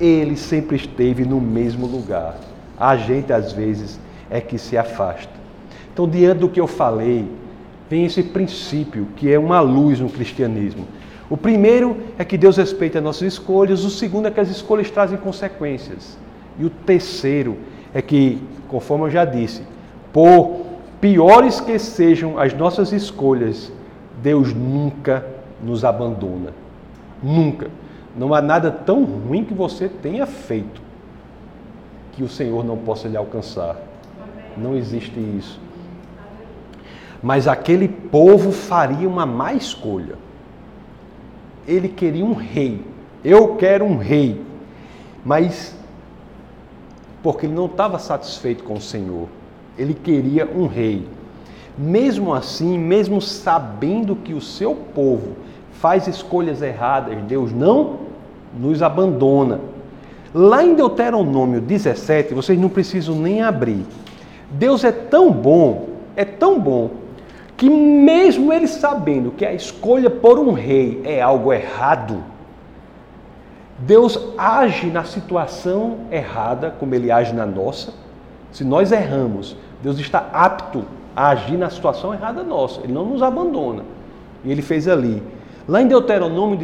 Ele 0.00 0.34
sempre 0.34 0.76
esteve 0.76 1.26
no 1.26 1.40
mesmo 1.40 1.86
lugar. 1.86 2.36
A 2.78 2.96
gente, 2.96 3.32
às 3.34 3.52
vezes, 3.52 4.00
é 4.30 4.40
que 4.40 4.58
se 4.58 4.78
afasta. 4.78 5.32
Então, 5.92 6.08
diante 6.08 6.38
do 6.38 6.48
que 6.48 6.60
eu 6.60 6.66
falei, 6.66 7.28
vem 7.88 8.04
esse 8.04 8.22
princípio 8.22 9.08
que 9.16 9.32
é 9.32 9.38
uma 9.38 9.60
luz 9.60 10.00
no 10.00 10.08
cristianismo. 10.08 10.86
O 11.30 11.36
primeiro 11.36 11.96
é 12.18 12.24
que 12.24 12.38
Deus 12.38 12.56
respeita 12.56 12.98
as 12.98 13.04
nossas 13.04 13.34
escolhas, 13.34 13.84
o 13.84 13.90
segundo 13.90 14.28
é 14.28 14.30
que 14.30 14.40
as 14.40 14.48
escolhas 14.48 14.90
trazem 14.90 15.18
consequências. 15.18 16.18
E 16.58 16.64
o 16.64 16.70
terceiro 16.70 17.58
é 17.92 18.00
que, 18.00 18.42
conforme 18.68 19.06
eu 19.06 19.10
já 19.10 19.24
disse, 19.24 19.62
por 20.12 20.62
piores 21.00 21.60
que 21.60 21.78
sejam 21.78 22.38
as 22.38 22.54
nossas 22.54 22.92
escolhas, 22.92 23.70
Deus 24.22 24.54
nunca 24.54 25.24
nos 25.62 25.84
abandona. 25.84 26.52
Nunca. 27.22 27.70
Não 28.16 28.34
há 28.34 28.40
nada 28.40 28.70
tão 28.70 29.04
ruim 29.04 29.44
que 29.44 29.54
você 29.54 29.88
tenha 29.88 30.26
feito 30.26 30.80
que 32.12 32.22
o 32.22 32.28
Senhor 32.28 32.64
não 32.64 32.76
possa 32.76 33.06
lhe 33.06 33.16
alcançar. 33.16 33.76
Não 34.56 34.76
existe 34.76 35.20
isso. 35.20 35.60
Mas 37.22 37.48
aquele 37.48 37.88
povo 37.88 38.52
faria 38.52 39.08
uma 39.08 39.26
má 39.26 39.52
escolha. 39.52 40.16
Ele 41.66 41.88
queria 41.88 42.24
um 42.24 42.34
rei. 42.34 42.82
Eu 43.24 43.56
quero 43.56 43.84
um 43.84 43.96
rei. 43.96 44.40
Mas 45.24 45.76
porque 47.22 47.46
ele 47.46 47.54
não 47.54 47.66
estava 47.66 47.98
satisfeito 47.98 48.64
com 48.64 48.74
o 48.74 48.80
Senhor. 48.80 49.28
Ele 49.76 49.94
queria 49.94 50.46
um 50.46 50.66
rei. 50.66 51.06
Mesmo 51.76 52.34
assim, 52.34 52.78
mesmo 52.78 53.20
sabendo 53.20 54.16
que 54.16 54.34
o 54.34 54.40
seu 54.40 54.74
povo 54.74 55.36
faz 55.72 56.08
escolhas 56.08 56.62
erradas, 56.62 57.16
Deus 57.24 57.52
não 57.52 58.00
nos 58.58 58.82
abandona. 58.82 59.60
Lá 60.34 60.62
em 60.62 60.74
Deuteronômio 60.74 61.60
17, 61.60 62.34
vocês 62.34 62.58
não 62.58 62.68
precisam 62.68 63.14
nem 63.14 63.42
abrir. 63.42 63.84
Deus 64.50 64.82
é 64.82 64.92
tão 64.92 65.30
bom, 65.30 65.88
é 66.16 66.24
tão 66.24 66.58
bom, 66.58 66.90
que 67.58 67.68
mesmo 67.68 68.52
ele 68.52 68.68
sabendo 68.68 69.32
que 69.32 69.44
a 69.44 69.52
escolha 69.52 70.08
por 70.08 70.38
um 70.38 70.52
rei 70.52 71.02
é 71.04 71.20
algo 71.20 71.52
errado, 71.52 72.22
Deus 73.80 74.18
age 74.38 74.86
na 74.86 75.02
situação 75.02 75.98
errada, 76.10 76.74
como 76.78 76.94
ele 76.94 77.10
age 77.10 77.34
na 77.34 77.44
nossa. 77.44 77.92
Se 78.52 78.64
nós 78.64 78.92
erramos, 78.92 79.56
Deus 79.82 79.98
está 79.98 80.30
apto 80.32 80.84
a 81.14 81.30
agir 81.30 81.56
na 81.56 81.68
situação 81.68 82.14
errada 82.14 82.44
nossa. 82.44 82.80
Ele 82.82 82.92
não 82.92 83.04
nos 83.04 83.22
abandona. 83.22 83.82
E 84.44 84.52
ele 84.52 84.62
fez 84.62 84.86
ali. 84.86 85.20
Lá 85.66 85.82
em 85.82 85.88
Deuteronômio 85.88 86.56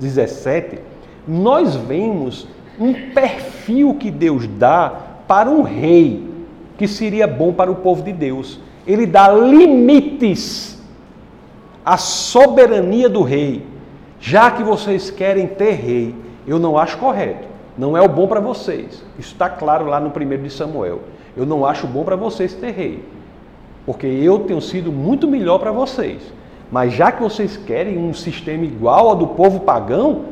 17, 0.00 0.80
nós 1.26 1.76
vemos 1.76 2.48
um 2.78 2.92
perfil 3.12 3.94
que 3.94 4.10
Deus 4.10 4.48
dá 4.48 4.92
para 5.28 5.48
um 5.48 5.62
rei 5.62 6.28
que 6.76 6.88
seria 6.88 7.26
bom 7.26 7.52
para 7.52 7.70
o 7.70 7.76
povo 7.76 8.02
de 8.02 8.12
Deus. 8.12 8.60
Ele 8.90 9.06
dá 9.06 9.28
limites 9.28 10.82
à 11.84 11.96
soberania 11.96 13.08
do 13.08 13.22
rei. 13.22 13.64
Já 14.18 14.50
que 14.50 14.64
vocês 14.64 15.12
querem 15.12 15.46
ter 15.46 15.74
rei, 15.74 16.12
eu 16.44 16.58
não 16.58 16.76
acho 16.76 16.98
correto. 16.98 17.46
Não 17.78 17.96
é 17.96 18.02
o 18.02 18.08
bom 18.08 18.26
para 18.26 18.40
vocês. 18.40 19.04
Isso 19.16 19.32
está 19.32 19.48
claro 19.48 19.86
lá 19.86 20.00
no 20.00 20.10
primeiro 20.10 20.42
de 20.42 20.50
Samuel. 20.50 21.02
Eu 21.36 21.46
não 21.46 21.64
acho 21.64 21.86
bom 21.86 22.02
para 22.02 22.16
vocês 22.16 22.52
ter 22.52 22.72
rei. 22.72 23.04
Porque 23.86 24.08
eu 24.08 24.40
tenho 24.40 24.60
sido 24.60 24.90
muito 24.90 25.28
melhor 25.28 25.60
para 25.60 25.70
vocês. 25.70 26.20
Mas 26.68 26.92
já 26.92 27.12
que 27.12 27.22
vocês 27.22 27.56
querem 27.56 27.96
um 27.96 28.12
sistema 28.12 28.64
igual 28.64 29.10
ao 29.10 29.14
do 29.14 29.28
povo 29.28 29.60
pagão, 29.60 30.24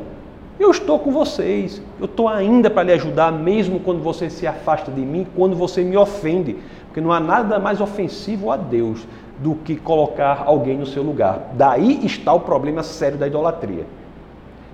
eu 0.59 0.69
estou 0.69 0.99
com 0.99 1.11
vocês. 1.11 1.81
Eu 1.97 2.05
estou 2.05 2.27
ainda 2.27 2.69
para 2.69 2.83
lhe 2.83 2.91
ajudar, 2.91 3.31
mesmo 3.31 3.79
quando 3.79 4.03
você 4.03 4.29
se 4.29 4.45
afasta 4.45 4.91
de 4.91 4.99
mim, 4.99 5.25
quando 5.33 5.55
você 5.55 5.81
me 5.81 5.95
ofende. 5.95 6.57
Porque 6.89 6.99
não 6.99 7.11
há 7.11 7.19
nada 7.19 7.57
mais 7.59 7.79
ofensivo 7.79 8.51
a 8.51 8.57
Deus 8.57 9.07
do 9.37 9.55
que 9.55 9.75
colocar 9.75 10.43
alguém 10.45 10.77
no 10.77 10.85
seu 10.85 11.01
lugar. 11.01 11.51
Daí 11.53 12.05
está 12.05 12.33
o 12.33 12.41
problema 12.41 12.83
sério 12.83 13.17
da 13.17 13.27
idolatria. 13.27 13.85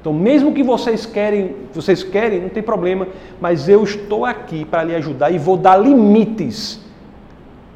Então, 0.02 0.14
mesmo 0.14 0.54
que 0.54 0.64
vocês 0.64 1.06
querem, 1.06 1.56
vocês 1.74 2.04
querem, 2.04 2.42
não 2.42 2.50
tem 2.50 2.62
problema, 2.62 3.08
mas 3.42 3.68
eu 3.68 3.84
estou 3.84 4.24
aqui 4.24 4.64
para 4.64 4.84
lhe 4.84 4.96
ajudar 4.96 5.32
e 5.32 5.38
vou 5.38 5.58
dar 5.58 5.78
limites 5.78 6.80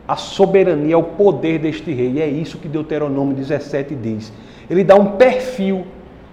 à 0.07 0.15
soberania, 0.15 0.95
ao 0.95 1.03
poder 1.03 1.59
deste 1.59 1.91
rei. 1.91 2.13
E 2.13 2.21
é 2.21 2.27
isso 2.27 2.57
que 2.57 2.67
Deuteronômio 2.67 3.35
17 3.35 3.95
diz. 3.95 4.31
Ele 4.69 4.83
dá 4.83 4.95
um 4.95 5.17
perfil 5.17 5.85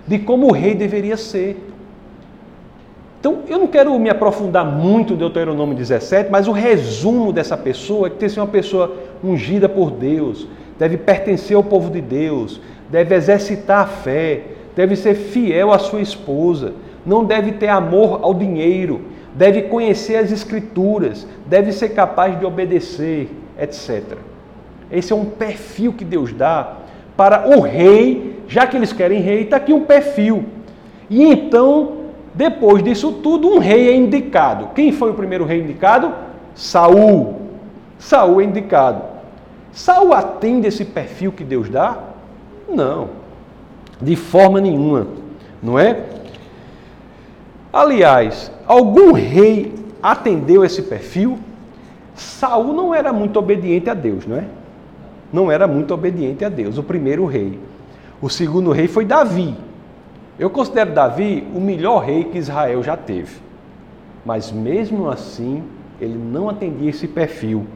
de 0.06 0.18
como 0.18 0.48
o 0.48 0.52
rei 0.52 0.74
deveria 0.74 1.16
ser. 1.16 1.56
Então, 3.26 3.40
eu 3.48 3.58
não 3.58 3.66
quero 3.66 3.98
me 3.98 4.08
aprofundar 4.08 4.64
muito 4.64 5.14
em 5.14 5.16
Deuteronômio 5.16 5.74
17, 5.74 6.30
mas 6.30 6.46
o 6.46 6.52
resumo 6.52 7.32
dessa 7.32 7.56
pessoa 7.56 8.06
é 8.06 8.10
que 8.10 8.18
tem 8.18 8.28
que 8.28 8.34
ser 8.36 8.38
uma 8.38 8.46
pessoa 8.46 8.94
ungida 9.24 9.68
por 9.68 9.90
Deus, 9.90 10.46
deve 10.78 10.96
pertencer 10.96 11.56
ao 11.56 11.64
povo 11.64 11.90
de 11.90 12.00
Deus, 12.00 12.60
deve 12.88 13.16
exercitar 13.16 13.80
a 13.80 13.86
fé, 13.86 14.42
deve 14.76 14.94
ser 14.94 15.16
fiel 15.16 15.72
à 15.72 15.78
sua 15.80 16.00
esposa, 16.00 16.74
não 17.04 17.24
deve 17.24 17.50
ter 17.50 17.66
amor 17.66 18.20
ao 18.22 18.32
dinheiro, 18.32 19.00
deve 19.34 19.62
conhecer 19.62 20.14
as 20.14 20.30
Escrituras, 20.30 21.26
deve 21.46 21.72
ser 21.72 21.88
capaz 21.88 22.38
de 22.38 22.46
obedecer, 22.46 23.28
etc. 23.60 24.18
Esse 24.88 25.12
é 25.12 25.16
um 25.16 25.24
perfil 25.24 25.92
que 25.92 26.04
Deus 26.04 26.32
dá 26.32 26.76
para 27.16 27.48
o 27.48 27.60
rei, 27.60 28.38
já 28.46 28.68
que 28.68 28.76
eles 28.76 28.92
querem 28.92 29.20
rei, 29.20 29.42
está 29.42 29.56
aqui 29.56 29.72
um 29.72 29.84
perfil. 29.84 30.44
E 31.10 31.24
então, 31.24 32.05
depois 32.36 32.82
disso 32.82 33.12
tudo, 33.12 33.48
um 33.48 33.58
rei 33.58 33.88
é 33.88 33.96
indicado. 33.96 34.68
Quem 34.74 34.92
foi 34.92 35.10
o 35.10 35.14
primeiro 35.14 35.46
rei 35.46 35.62
indicado? 35.62 36.12
Saul. 36.54 37.40
Saul 37.98 38.42
é 38.42 38.44
indicado. 38.44 39.02
Saul 39.72 40.12
atende 40.12 40.68
esse 40.68 40.84
perfil 40.84 41.32
que 41.32 41.42
Deus 41.42 41.70
dá? 41.70 41.98
Não. 42.68 43.08
De 44.00 44.14
forma 44.14 44.60
nenhuma, 44.60 45.06
não 45.62 45.78
é? 45.78 46.04
Aliás, 47.72 48.52
algum 48.66 49.12
rei 49.12 49.74
atendeu 50.02 50.62
esse 50.62 50.82
perfil? 50.82 51.38
Saul 52.14 52.74
não 52.74 52.94
era 52.94 53.14
muito 53.14 53.38
obediente 53.38 53.88
a 53.88 53.94
Deus, 53.94 54.26
não 54.26 54.36
é? 54.36 54.44
Não 55.32 55.50
era 55.50 55.66
muito 55.66 55.94
obediente 55.94 56.44
a 56.44 56.50
Deus, 56.50 56.76
o 56.76 56.82
primeiro 56.82 57.24
rei. 57.24 57.58
O 58.20 58.28
segundo 58.28 58.72
rei 58.72 58.88
foi 58.88 59.06
Davi. 59.06 59.54
Eu 60.38 60.50
considero 60.50 60.92
Davi 60.92 61.46
o 61.54 61.60
melhor 61.60 62.00
rei 62.04 62.24
que 62.24 62.38
Israel 62.38 62.82
já 62.82 62.96
teve. 62.96 63.40
Mas 64.24 64.52
mesmo 64.52 65.08
assim, 65.08 65.62
ele 66.00 66.18
não 66.18 66.48
atendia 66.48 66.90
esse 66.90 67.08
perfil. 67.08 67.66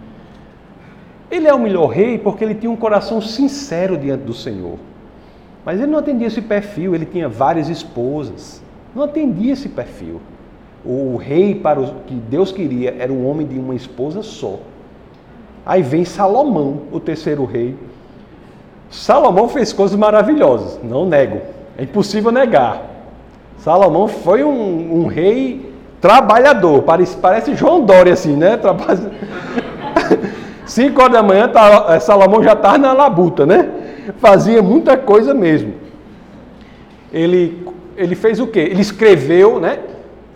Ele 1.30 1.46
é 1.46 1.54
o 1.54 1.58
melhor 1.58 1.86
rei 1.86 2.18
porque 2.18 2.44
ele 2.44 2.54
tinha 2.54 2.70
um 2.70 2.76
coração 2.76 3.20
sincero 3.20 3.96
diante 3.96 4.24
do 4.24 4.34
Senhor. 4.34 4.76
Mas 5.64 5.80
ele 5.80 5.90
não 5.90 5.98
atendia 5.98 6.26
esse 6.26 6.42
perfil, 6.42 6.94
ele 6.94 7.06
tinha 7.06 7.28
várias 7.28 7.68
esposas. 7.68 8.62
Não 8.94 9.04
atendia 9.04 9.52
esse 9.52 9.68
perfil. 9.68 10.20
O 10.84 11.16
rei 11.16 11.54
para 11.54 11.80
o 11.80 11.94
que 12.06 12.14
Deus 12.14 12.50
queria 12.50 12.96
era 12.98 13.12
um 13.12 13.26
homem 13.26 13.46
de 13.46 13.58
uma 13.58 13.74
esposa 13.74 14.22
só. 14.22 14.58
Aí 15.64 15.82
vem 15.82 16.04
Salomão, 16.04 16.82
o 16.90 16.98
terceiro 16.98 17.44
rei. 17.44 17.76
Salomão 18.90 19.48
fez 19.48 19.72
coisas 19.72 19.96
maravilhosas, 19.96 20.80
não 20.82 21.06
nego. 21.06 21.40
É 21.80 21.84
impossível 21.84 22.30
negar. 22.30 22.82
Salomão 23.56 24.06
foi 24.06 24.44
um, 24.44 25.00
um 25.00 25.06
rei 25.06 25.72
trabalhador, 25.98 26.82
parece, 26.82 27.16
parece 27.16 27.54
João 27.54 27.86
Dória 27.86 28.12
assim, 28.12 28.36
né? 28.36 28.58
Trabalha... 28.58 29.00
Cinco 30.66 31.00
horas 31.00 31.14
da 31.14 31.22
manhã, 31.22 31.48
tá, 31.48 31.98
Salomão 31.98 32.42
já 32.42 32.52
estava 32.52 32.76
na 32.76 32.92
labuta, 32.92 33.46
né? 33.46 33.70
fazia 34.18 34.60
muita 34.60 34.94
coisa 34.98 35.32
mesmo. 35.32 35.72
Ele, 37.10 37.66
ele 37.96 38.14
fez 38.14 38.40
o 38.40 38.46
quê? 38.46 38.60
Ele 38.60 38.82
escreveu, 38.82 39.58
né? 39.58 39.78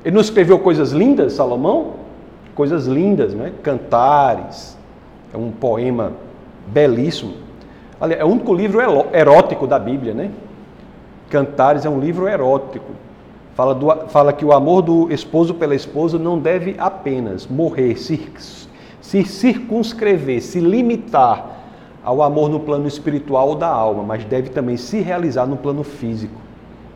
Ele 0.02 0.14
não 0.14 0.22
escreveu 0.22 0.58
coisas 0.58 0.92
lindas, 0.92 1.34
Salomão? 1.34 1.92
Coisas 2.54 2.86
lindas, 2.86 3.34
né? 3.34 3.52
Cantares. 3.62 4.78
É 5.32 5.36
um 5.36 5.50
poema 5.50 6.12
belíssimo. 6.66 7.34
É 8.00 8.24
o 8.24 8.28
único 8.28 8.54
livro 8.54 8.80
erótico 9.12 9.66
da 9.66 9.78
Bíblia, 9.78 10.14
né? 10.14 10.30
Cantares 11.34 11.84
é 11.84 11.90
um 11.90 11.98
livro 11.98 12.28
erótico. 12.28 12.92
Fala, 13.56 13.74
do, 13.74 13.90
fala 14.06 14.32
que 14.32 14.44
o 14.44 14.52
amor 14.52 14.82
do 14.82 15.12
esposo 15.12 15.52
pela 15.52 15.74
esposa 15.74 16.16
não 16.16 16.38
deve 16.38 16.76
apenas 16.78 17.44
morrer, 17.44 17.96
se, 17.96 18.30
se 19.00 19.24
circunscrever, 19.24 20.40
se 20.40 20.60
limitar 20.60 21.58
ao 22.04 22.22
amor 22.22 22.48
no 22.48 22.60
plano 22.60 22.86
espiritual 22.86 23.56
da 23.56 23.66
alma, 23.66 24.04
mas 24.04 24.24
deve 24.24 24.50
também 24.50 24.76
se 24.76 25.00
realizar 25.00 25.44
no 25.44 25.56
plano 25.56 25.82
físico. 25.82 26.40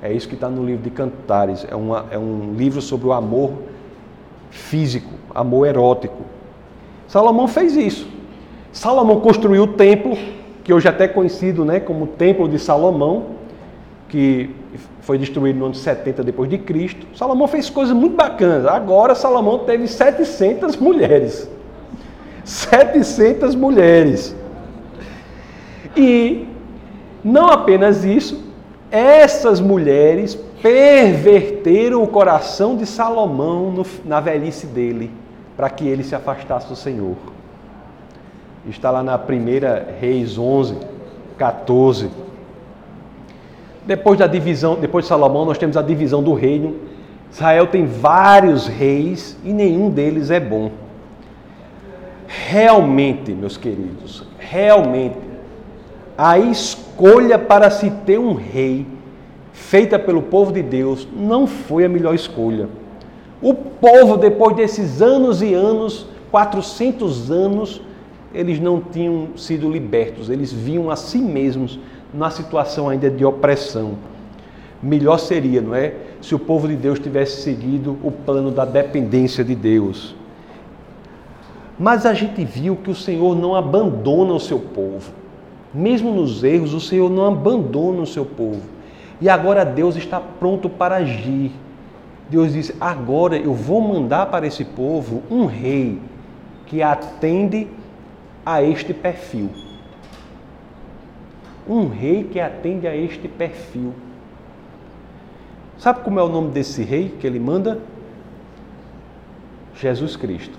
É 0.01 0.13
isso 0.13 0.29
que 0.29 0.35
está 0.35 0.49
no 0.49 0.65
livro 0.65 0.85
de 0.85 0.91
Cantares. 0.91 1.67
É, 1.69 1.75
uma, 1.75 2.07
é 2.09 2.17
um 2.17 2.55
livro 2.55 2.81
sobre 2.81 3.09
o 3.09 3.13
amor 3.13 3.51
físico, 4.51 5.15
amor 5.35 5.67
erótico. 5.67 6.23
Salomão 7.09 7.49
fez 7.49 7.75
isso. 7.75 8.09
Salomão 8.73 9.19
construiu 9.19 9.65
o 9.65 9.67
templo, 9.67 10.17
que 10.63 10.73
hoje 10.73 10.87
é 10.87 10.91
até 10.91 11.09
conhecido 11.09 11.65
né, 11.65 11.81
como 11.81 12.07
Templo 12.07 12.49
de 12.49 12.61
Salomão. 12.61 13.38
Que 14.09 14.51
foi 15.03 15.19
destruído 15.19 15.59
no 15.59 15.67
ano 15.67 15.75
70 15.75 16.25
depois 16.25 16.49
de 16.49 16.59
Cristo. 16.59 17.07
Salomão 17.15 17.47
fez 17.47 17.69
coisas 17.69 17.95
muito 17.95 18.17
bacanas. 18.17 18.67
Agora 18.67 19.15
Salomão 19.15 19.61
teve 19.61 19.87
700 19.87 20.77
mulheres. 20.77 21.49
700 22.45 23.55
mulheres. 23.55 24.35
E 25.97 26.47
não 27.23 27.47
apenas 27.47 28.05
isso, 28.05 28.43
essas 28.91 29.61
mulheres 29.61 30.35
perverteram 30.63 32.03
o 32.03 32.07
coração 32.07 32.77
de 32.77 32.87
Salomão 32.87 33.71
no, 33.71 33.87
na 34.05 34.21
velhice 34.21 34.67
dele, 34.67 35.11
para 35.57 35.69
que 35.69 35.87
ele 35.87 36.03
se 36.03 36.15
afastasse 36.15 36.69
do 36.69 36.77
Senhor. 36.77 37.17
Está 38.67 38.91
lá 38.91 39.03
na 39.03 39.19
primeira 39.19 39.95
Reis 40.01 40.39
11, 40.39 40.77
14. 41.37 42.11
Depois 43.89 44.19
da 44.19 44.27
divisão, 44.27 44.77
depois 44.79 45.07
de 45.07 45.09
Salomão, 45.09 45.47
nós 45.47 45.57
temos 45.57 45.75
a 45.75 45.81
divisão 45.81 46.23
do 46.23 46.35
reino. 46.35 46.75
Israel 47.33 47.69
tem 47.69 47.87
vários 47.87 48.67
reis 48.67 49.35
e 49.43 49.51
nenhum 49.51 49.89
deles 49.89 50.31
é 50.31 50.39
bom. 50.39 50.73
Realmente, 52.27 53.33
meus 53.33 53.57
queridos, 53.57 54.25
realmente, 54.39 55.17
a 56.19 56.39
escolha 56.39 57.39
para 57.39 57.71
se 57.71 57.91
ter 58.05 58.19
um 58.19 58.35
rei 58.35 58.87
feita 59.55 59.99
pelo 59.99 60.21
povo 60.21 60.53
de 60.53 60.63
Deus 60.63 61.09
não 61.17 61.47
foi 61.47 61.87
a 61.87 61.89
melhor 61.89 62.15
escolha. 62.15 62.69
O 63.41 63.55
povo, 63.55 64.19
depois 64.19 64.55
desses 64.55 65.01
anos 65.01 65.41
e 65.41 65.55
anos, 65.55 66.07
400 66.31 67.31
anos, 67.31 67.81
eles 68.35 68.61
não 68.61 68.83
tinham 68.83 69.29
sido 69.35 69.71
libertos, 69.71 70.29
eles 70.29 70.53
viam 70.53 70.91
a 70.91 70.97
si 70.97 71.17
mesmos 71.17 71.79
na 72.13 72.31
situação 72.31 72.89
ainda 72.89 73.11
de 73.11 73.25
opressão. 73.25 73.95
Melhor 74.83 75.19
seria, 75.19 75.61
não 75.61 75.75
é? 75.75 75.95
Se 76.21 76.35
o 76.35 76.39
povo 76.39 76.69
de 76.69 76.77
Deus 76.77 76.99
tivesse 76.99 77.43
seguido 77.43 77.99
o 78.03 78.11
plano 78.11 78.51
da 78.51 78.65
dependência 78.65 79.45
de 79.45 79.55
Deus. 79.55 80.15
Mas 81.79 82.07
a 82.07 82.15
gente 82.15 82.45
viu 82.45 82.77
que 82.77 82.91
o 82.91 82.95
Senhor 82.95 83.37
não 83.37 83.55
abandona 83.55 84.33
o 84.33 84.41
seu 84.41 84.59
povo. 84.59 85.13
Mesmo 85.73 86.13
nos 86.13 86.43
erros, 86.43 86.75
o 86.75 86.81
Senhor 86.81 87.11
não 87.11 87.27
abandona 87.27 88.03
o 88.03 88.07
seu 88.07 88.25
povo. 88.25 88.63
E 89.21 89.29
agora 89.29 89.65
Deus 89.65 89.97
está 89.97 90.21
pronto 90.21 90.69
para 90.69 90.97
agir. 90.97 91.53
Deus 92.29 92.53
diz: 92.53 92.73
agora 92.81 93.37
eu 93.37 93.55
vou 93.55 93.81
mandar 93.81 94.27
para 94.27 94.47
esse 94.47 94.65
povo 94.65 95.23
um 95.31 95.47
rei 95.47 96.01
que 96.67 96.83
atende 96.83 97.69
a 98.45 98.63
este 98.63 98.93
perfil 98.93 99.51
um 101.69 101.89
rei 101.89 102.25
que 102.25 102.41
atende 102.41 102.87
a 102.87 102.97
este 102.97 103.29
perfil. 103.29 103.93
Sabe 105.79 106.01
como 106.01 106.19
é 106.19 106.23
o 106.23 106.29
nome 106.29 106.51
desse 106.51 106.83
rei 106.83 107.15
que 107.21 107.27
ele 107.27 107.39
manda? 107.39 107.79
Jesus 109.75 110.17
Cristo. 110.17 110.59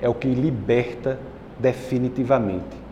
É 0.00 0.08
o 0.08 0.14
que 0.14 0.28
liberta 0.28 1.18
definitivamente. 1.58 2.84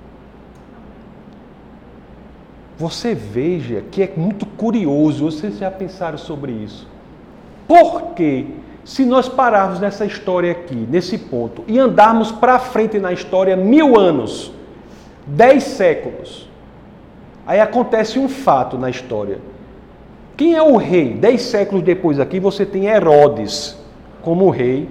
Você 2.77 3.15
veja 3.15 3.83
que 3.91 4.03
é 4.03 4.13
muito 4.17 4.45
curioso, 4.45 5.25
vocês 5.31 5.59
já 5.59 5.71
pensaram 5.71 6.19
sobre 6.19 6.53
isso. 6.53 6.89
Por 7.69 8.15
que, 8.15 8.57
se 8.85 9.05
nós 9.05 9.29
pararmos 9.29 9.79
nessa 9.79 10.05
história 10.05 10.51
aqui, 10.51 10.75
nesse 10.75 11.17
ponto, 11.17 11.63
e 11.69 11.79
andarmos 11.79 12.33
para 12.33 12.59
frente 12.59 12.99
na 12.99 13.13
história 13.13 13.57
mil 13.57 13.97
anos, 13.99 14.53
dez 15.25 15.63
séculos, 15.63 16.49
Aí 17.47 17.61
acontece 17.61 18.19
um 18.19 18.29
fato 18.29 18.79
na 18.79 18.89
história. 18.89 19.39
Quem 20.37 20.55
é 20.55 20.63
o 20.63 20.77
rei? 20.77 21.15
Dez 21.15 21.43
séculos 21.43 21.83
depois 21.83 22.19
aqui 22.21 22.39
você 22.39 22.65
tem 22.65 22.87
Herodes 22.87 23.77
como 24.23 24.51
rei. 24.51 24.89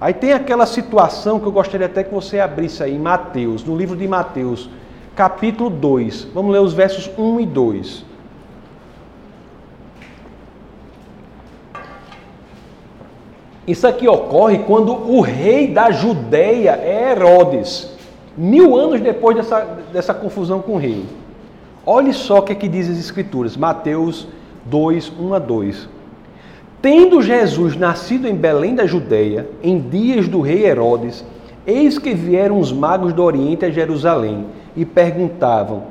Aí 0.00 0.12
tem 0.12 0.32
aquela 0.32 0.66
situação 0.66 1.38
que 1.38 1.46
eu 1.46 1.52
gostaria 1.52 1.86
até 1.86 2.02
que 2.02 2.12
você 2.12 2.40
abrisse 2.40 2.82
aí, 2.82 2.98
Mateus, 2.98 3.64
no 3.64 3.76
livro 3.76 3.96
de 3.96 4.08
Mateus, 4.08 4.68
capítulo 5.14 5.70
2. 5.70 6.28
Vamos 6.34 6.52
ler 6.52 6.60
os 6.60 6.72
versos 6.72 7.10
1 7.16 7.40
e 7.40 7.46
2. 7.46 8.04
Isso 13.66 13.86
aqui 13.86 14.06
ocorre 14.06 14.58
quando 14.58 14.92
o 14.92 15.20
rei 15.20 15.68
da 15.68 15.90
Judéia 15.90 16.78
é 16.82 17.12
Herodes, 17.12 17.90
mil 18.36 18.76
anos 18.76 19.00
depois 19.00 19.36
dessa, 19.36 19.60
dessa 19.90 20.12
confusão 20.12 20.60
com 20.60 20.72
o 20.72 20.78
rei. 20.78 21.06
Olhe 21.86 22.12
só 22.12 22.38
o 22.38 22.42
que, 22.42 22.52
é 22.52 22.54
que 22.54 22.68
diz 22.68 22.88
as 22.88 22.98
Escrituras, 22.98 23.56
Mateus 23.56 24.26
2, 24.64 25.12
1 25.18 25.34
a 25.34 25.38
2. 25.38 25.88
Tendo 26.80 27.22
Jesus 27.22 27.76
nascido 27.76 28.26
em 28.26 28.34
Belém 28.34 28.74
da 28.74 28.86
Judéia, 28.86 29.48
em 29.62 29.78
dias 29.80 30.28
do 30.28 30.40
rei 30.40 30.64
Herodes, 30.64 31.24
eis 31.66 31.98
que 31.98 32.14
vieram 32.14 32.58
os 32.58 32.72
magos 32.72 33.12
do 33.12 33.22
Oriente 33.22 33.64
a 33.64 33.70
Jerusalém 33.70 34.46
e 34.76 34.84
perguntavam: 34.84 35.84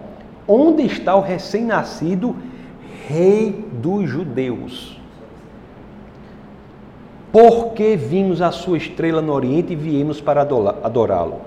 Onde 0.47 0.83
está 0.83 1.15
o 1.15 1.21
recém-nascido 1.21 2.35
rei 3.07 3.65
dos 3.73 4.09
judeus? 4.09 4.99
Porque 7.31 7.95
vimos 7.95 8.41
a 8.41 8.51
sua 8.51 8.77
estrela 8.77 9.21
no 9.21 9.33
Oriente 9.33 9.73
e 9.73 9.75
viemos 9.75 10.21
para 10.21 10.41
adorá-lo. 10.41 11.41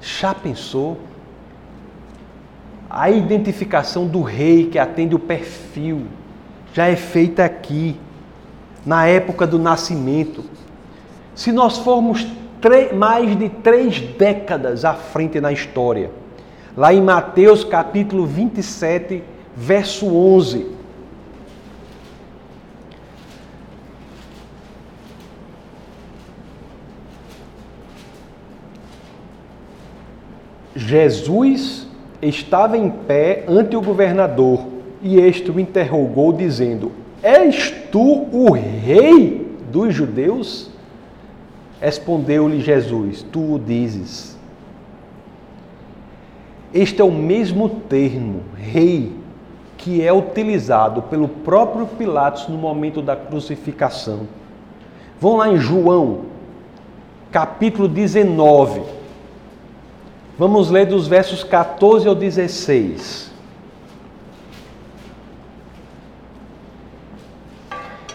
Já 0.00 0.32
pensou? 0.32 0.96
A 2.90 3.10
identificação 3.10 4.06
do 4.06 4.22
rei 4.22 4.66
que 4.66 4.78
atende 4.78 5.14
o 5.14 5.18
perfil 5.18 6.06
já 6.72 6.86
é 6.86 6.96
feita 6.96 7.44
aqui, 7.44 7.96
na 8.86 9.06
época 9.06 9.46
do 9.46 9.58
nascimento. 9.58 10.44
Se 11.34 11.52
nós 11.52 11.76
formos 11.78 12.26
mais 12.94 13.38
de 13.38 13.48
três 13.48 14.00
décadas 14.00 14.84
à 14.84 14.94
frente 14.94 15.40
na 15.40 15.52
história, 15.52 16.10
lá 16.76 16.92
em 16.92 17.02
Mateus 17.02 17.62
capítulo 17.62 18.26
27, 18.26 19.22
verso 19.54 20.06
11. 20.06 20.78
Jesus 30.74 31.87
estava 32.22 32.76
em 32.76 32.90
pé 32.90 33.44
ante 33.48 33.76
o 33.76 33.82
governador 33.82 34.66
e 35.02 35.18
este 35.18 35.50
o 35.50 35.60
interrogou, 35.60 36.32
dizendo: 36.32 36.92
És 37.22 37.70
tu 37.92 38.26
o 38.32 38.52
rei 38.52 39.56
dos 39.70 39.94
judeus? 39.94 40.70
Respondeu-lhe 41.80 42.60
Jesus: 42.60 43.22
Tu 43.22 43.54
o 43.54 43.58
dizes. 43.58 44.36
Este 46.74 47.00
é 47.00 47.04
o 47.04 47.10
mesmo 47.10 47.68
termo, 47.68 48.42
rei, 48.54 49.12
que 49.78 50.04
é 50.04 50.12
utilizado 50.12 51.02
pelo 51.02 51.26
próprio 51.26 51.86
Pilatos 51.86 52.46
no 52.48 52.58
momento 52.58 53.00
da 53.00 53.16
crucificação. 53.16 54.28
Vão 55.18 55.36
lá 55.36 55.48
em 55.48 55.56
João, 55.56 56.26
capítulo 57.30 57.88
19. 57.88 58.97
Vamos 60.38 60.70
ler 60.70 60.86
dos 60.86 61.08
versos 61.08 61.42
14 61.42 62.06
ao 62.06 62.14
16. 62.14 63.28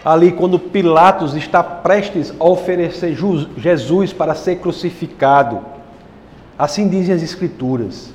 Ali, 0.02 0.32
quando 0.32 0.58
Pilatos 0.58 1.34
está 1.34 1.62
prestes 1.62 2.32
a 2.40 2.44
oferecer 2.44 3.14
Jesus 3.58 4.12
para 4.14 4.34
ser 4.34 4.56
crucificado, 4.56 5.60
assim 6.58 6.88
dizem 6.88 7.14
as 7.14 7.22
Escrituras. 7.22 8.10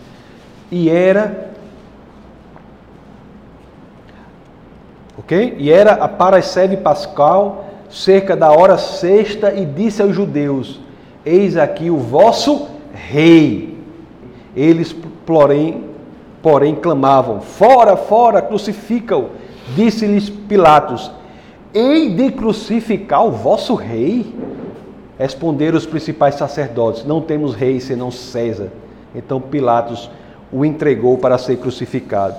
E 0.71 0.89
era. 0.89 1.51
Ok? 5.19 5.55
E 5.59 5.71
era 5.71 5.93
a 5.93 6.41
sede 6.41 6.77
pascal, 6.77 7.65
cerca 7.91 8.35
da 8.35 8.51
hora 8.51 8.77
sexta, 8.77 9.53
e 9.53 9.67
disse 9.67 10.01
aos 10.01 10.15
judeus: 10.15 10.79
Eis 11.23 11.57
aqui 11.57 11.91
o 11.91 11.97
vosso 11.97 12.69
rei. 12.93 13.68
Eles, 14.55 14.95
porém, 15.25 15.85
porém 16.41 16.75
clamavam: 16.75 17.41
Fora, 17.41 17.95
fora, 17.95 18.41
crucifica-o. 18.41 19.29
Disse-lhes 19.75 20.29
Pilatos: 20.29 21.11
Hei 21.73 22.09
de 22.09 22.31
crucificar 22.31 23.25
o 23.25 23.31
vosso 23.31 23.75
rei? 23.75 24.33
Responderam 25.17 25.77
os 25.77 25.85
principais 25.85 26.35
sacerdotes: 26.35 27.05
Não 27.05 27.21
temos 27.21 27.53
rei 27.53 27.79
senão 27.79 28.09
César. 28.09 28.69
Então 29.13 29.39
Pilatos 29.39 30.09
o 30.51 30.65
entregou 30.65 31.17
para 31.17 31.37
ser 31.37 31.57
crucificado. 31.57 32.35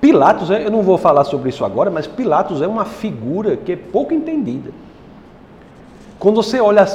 Pilatos, 0.00 0.50
eu 0.50 0.70
não 0.70 0.82
vou 0.82 0.98
falar 0.98 1.24
sobre 1.24 1.50
isso 1.50 1.64
agora, 1.64 1.90
mas 1.90 2.06
Pilatos 2.06 2.60
é 2.60 2.66
uma 2.66 2.84
figura 2.84 3.56
que 3.56 3.72
é 3.72 3.76
pouco 3.76 4.12
entendida. 4.12 4.70
Quando 6.18 6.42
você 6.42 6.60
olha 6.60 6.82
a 6.82 6.86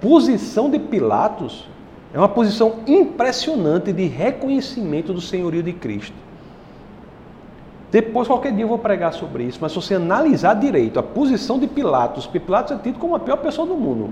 posição 0.00 0.68
de 0.70 0.78
Pilatos, 0.78 1.68
é 2.12 2.18
uma 2.18 2.28
posição 2.28 2.76
impressionante 2.86 3.92
de 3.92 4.06
reconhecimento 4.06 5.12
do 5.12 5.20
senhorio 5.20 5.62
de 5.62 5.72
Cristo. 5.72 6.14
Depois, 7.90 8.26
qualquer 8.26 8.52
dia, 8.52 8.64
eu 8.64 8.68
vou 8.68 8.78
pregar 8.78 9.12
sobre 9.12 9.44
isso, 9.44 9.58
mas 9.60 9.72
se 9.72 9.76
você 9.76 9.94
analisar 9.94 10.54
direito 10.54 10.98
a 10.98 11.02
posição 11.02 11.58
de 11.58 11.66
Pilatos, 11.66 12.26
Pilatos 12.26 12.72
é 12.72 12.78
tido 12.78 12.98
como 12.98 13.14
a 13.14 13.20
pior 13.20 13.36
pessoa 13.36 13.66
do 13.66 13.74
mundo. 13.74 14.10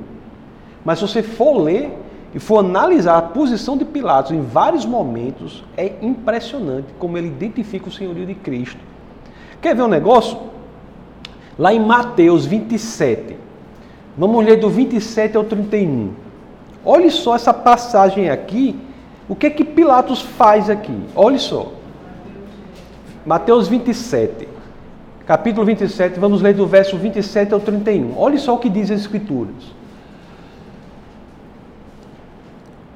Mas 0.85 0.98
se 0.98 1.09
você 1.09 1.22
for 1.22 1.59
ler 1.59 1.90
e 2.35 2.38
for 2.38 2.59
analisar 2.59 3.16
a 3.16 3.22
posição 3.22 3.76
de 3.76 3.85
Pilatos 3.85 4.33
em 4.33 4.40
vários 4.40 4.85
momentos, 4.85 5.64
é 5.76 5.94
impressionante 6.02 6.88
como 6.98 7.18
ele 7.18 7.28
identifica 7.28 7.88
o 7.88 7.92
senhorio 7.92 8.26
de 8.26 8.35
Cristo. 8.35 8.80
Quer 9.61 9.74
ver 9.74 9.83
um 9.83 9.88
negócio? 9.88 10.38
Lá 11.59 11.72
em 11.72 11.80
Mateus 11.80 12.44
27, 12.44 13.37
vamos 14.16 14.44
ler 14.44 14.59
do 14.59 14.68
27 14.68 15.37
ao 15.37 15.44
31. 15.44 16.23
Olhe 16.85 17.11
só 17.11 17.35
essa 17.35 17.53
passagem 17.55 18.29
aqui, 18.29 18.77
o 19.29 19.35
que 19.35 19.47
é 19.47 19.51
que 19.51 19.64
Pilatos 19.64 20.20
faz 20.20 20.68
aqui? 20.68 20.97
Olhe 21.14 21.38
só. 21.38 21.73
Mateus 23.25 23.68
27, 23.68 24.47
capítulo 25.27 25.64
27, 25.64 26.20
vamos 26.20 26.42
ler 26.42 26.53
do 26.53 26.66
verso 26.66 26.97
27 26.99 27.55
ao 27.55 27.61
31. 27.61 28.18
Olhe 28.18 28.38
só 28.38 28.55
o 28.55 28.59
que 28.59 28.68
diz 28.68 28.90
as 28.90 29.01
Escrituras. 29.01 29.73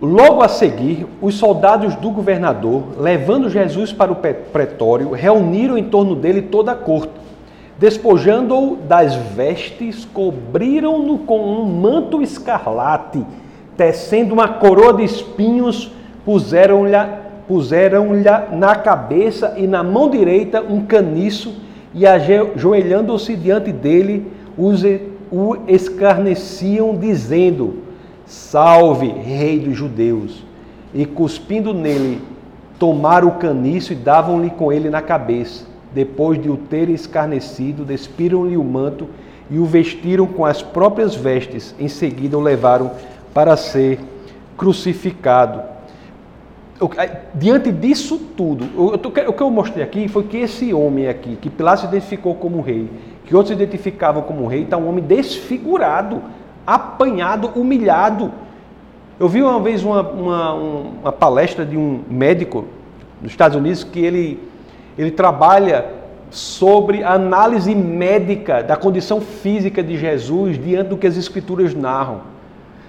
Logo 0.00 0.42
a 0.42 0.48
seguir, 0.48 1.06
os 1.20 1.34
soldados 1.34 1.96
do 1.96 2.10
governador, 2.10 3.00
levando 3.00 3.50
Jesus 3.50 3.92
para 3.92 4.12
o 4.12 4.16
pretório, 4.16 5.10
reuniram 5.10 5.76
em 5.76 5.84
torno 5.84 6.14
dele 6.14 6.42
toda 6.42 6.70
a 6.70 6.76
corte. 6.76 7.10
Despojando-o 7.78 8.76
das 8.76 9.14
vestes, 9.14 10.04
cobriram-no 10.04 11.18
com 11.18 11.40
um 11.40 11.64
manto 11.64 12.22
escarlate, 12.22 13.24
tecendo 13.78 14.34
uma 14.34 14.48
coroa 14.48 14.92
de 14.92 15.04
espinhos, 15.04 15.90
puseram-lhe 16.24 16.96
puseram-lhe 17.46 18.24
na 18.52 18.74
cabeça 18.76 19.54
e 19.56 19.66
na 19.66 19.82
mão 19.82 20.10
direita 20.10 20.60
um 20.60 20.84
caniço, 20.84 21.54
e 21.94 22.06
ajoelhando-se 22.06 23.34
diante 23.34 23.72
dele, 23.72 24.30
os, 24.58 24.82
o 25.32 25.56
escarneciam, 25.66 26.94
dizendo: 26.94 27.78
Salve, 28.26 29.08
Rei 29.08 29.58
dos 29.58 29.74
Judeus! 29.74 30.44
E 30.92 31.06
cuspindo 31.06 31.72
nele, 31.72 32.20
tomaram 32.78 33.28
o 33.28 33.38
caniço 33.38 33.92
e 33.92 33.96
davam-lhe 33.96 34.50
com 34.50 34.70
ele 34.70 34.90
na 34.90 35.00
cabeça. 35.00 35.64
Depois 35.94 36.40
de 36.40 36.50
o 36.50 36.56
terem 36.56 36.94
escarnecido, 36.94 37.84
despiram-lhe 37.84 38.56
o 38.56 38.64
manto 38.64 39.08
e 39.50 39.58
o 39.58 39.64
vestiram 39.64 40.26
com 40.26 40.44
as 40.44 40.60
próprias 40.62 41.14
vestes. 41.14 41.74
Em 41.80 41.88
seguida 41.88 42.36
o 42.36 42.42
levaram 42.42 42.90
para 43.38 43.56
ser 43.56 44.00
crucificado 44.56 45.62
diante 47.32 47.70
disso 47.70 48.18
tudo, 48.36 48.64
o 48.76 49.32
que 49.32 49.40
eu 49.40 49.48
mostrei 49.48 49.84
aqui 49.84 50.08
foi 50.08 50.24
que 50.24 50.38
esse 50.38 50.74
homem 50.74 51.06
aqui, 51.06 51.36
que 51.36 51.48
Pilatos 51.48 51.84
identificou 51.84 52.34
como 52.34 52.60
rei, 52.60 52.90
que 53.24 53.36
outros 53.36 53.54
identificavam 53.54 54.22
como 54.22 54.48
rei, 54.48 54.64
está 54.64 54.76
um 54.76 54.88
homem 54.88 55.04
desfigurado, 55.04 56.20
apanhado, 56.66 57.52
humilhado. 57.54 58.32
Eu 59.20 59.28
vi 59.28 59.40
uma 59.40 59.60
vez 59.60 59.84
uma, 59.84 60.02
uma, 60.02 60.54
uma 60.54 61.12
palestra 61.12 61.64
de 61.64 61.76
um 61.76 62.02
médico 62.10 62.64
nos 63.22 63.30
Estados 63.30 63.56
Unidos 63.56 63.84
que 63.84 64.00
ele, 64.00 64.40
ele 64.98 65.12
trabalha 65.12 65.86
sobre 66.28 67.04
a 67.04 67.12
análise 67.12 67.72
médica 67.72 68.64
da 68.64 68.76
condição 68.76 69.20
física 69.20 69.80
de 69.80 69.96
Jesus 69.96 70.58
diante 70.58 70.88
do 70.88 70.96
que 70.96 71.06
as 71.06 71.16
Escrituras 71.16 71.72
narram. 71.72 72.36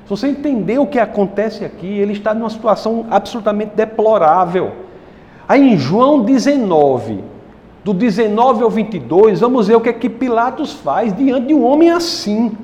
Se 0.10 0.18
você 0.18 0.28
entender 0.30 0.80
o 0.80 0.88
que 0.88 0.98
acontece 0.98 1.64
aqui, 1.64 1.86
ele 1.86 2.14
está 2.14 2.34
numa 2.34 2.50
situação 2.50 3.06
absolutamente 3.12 3.76
deplorável. 3.76 4.72
Aí 5.48 5.74
em 5.74 5.78
João 5.78 6.22
19, 6.22 7.24
do 7.84 7.94
19 7.94 8.64
ao 8.64 8.72
22, 8.72 9.40
vamos 9.40 9.68
ver 9.68 9.76
o 9.76 9.82
que 9.82 9.90
é 9.90 9.94
que 9.94 10.10
Pilatos 10.10 10.74
faz 10.74 11.16
diante 11.16 11.50
de 11.50 11.54
um 11.54 11.64
homem 11.64 11.92
assim. 11.92 12.58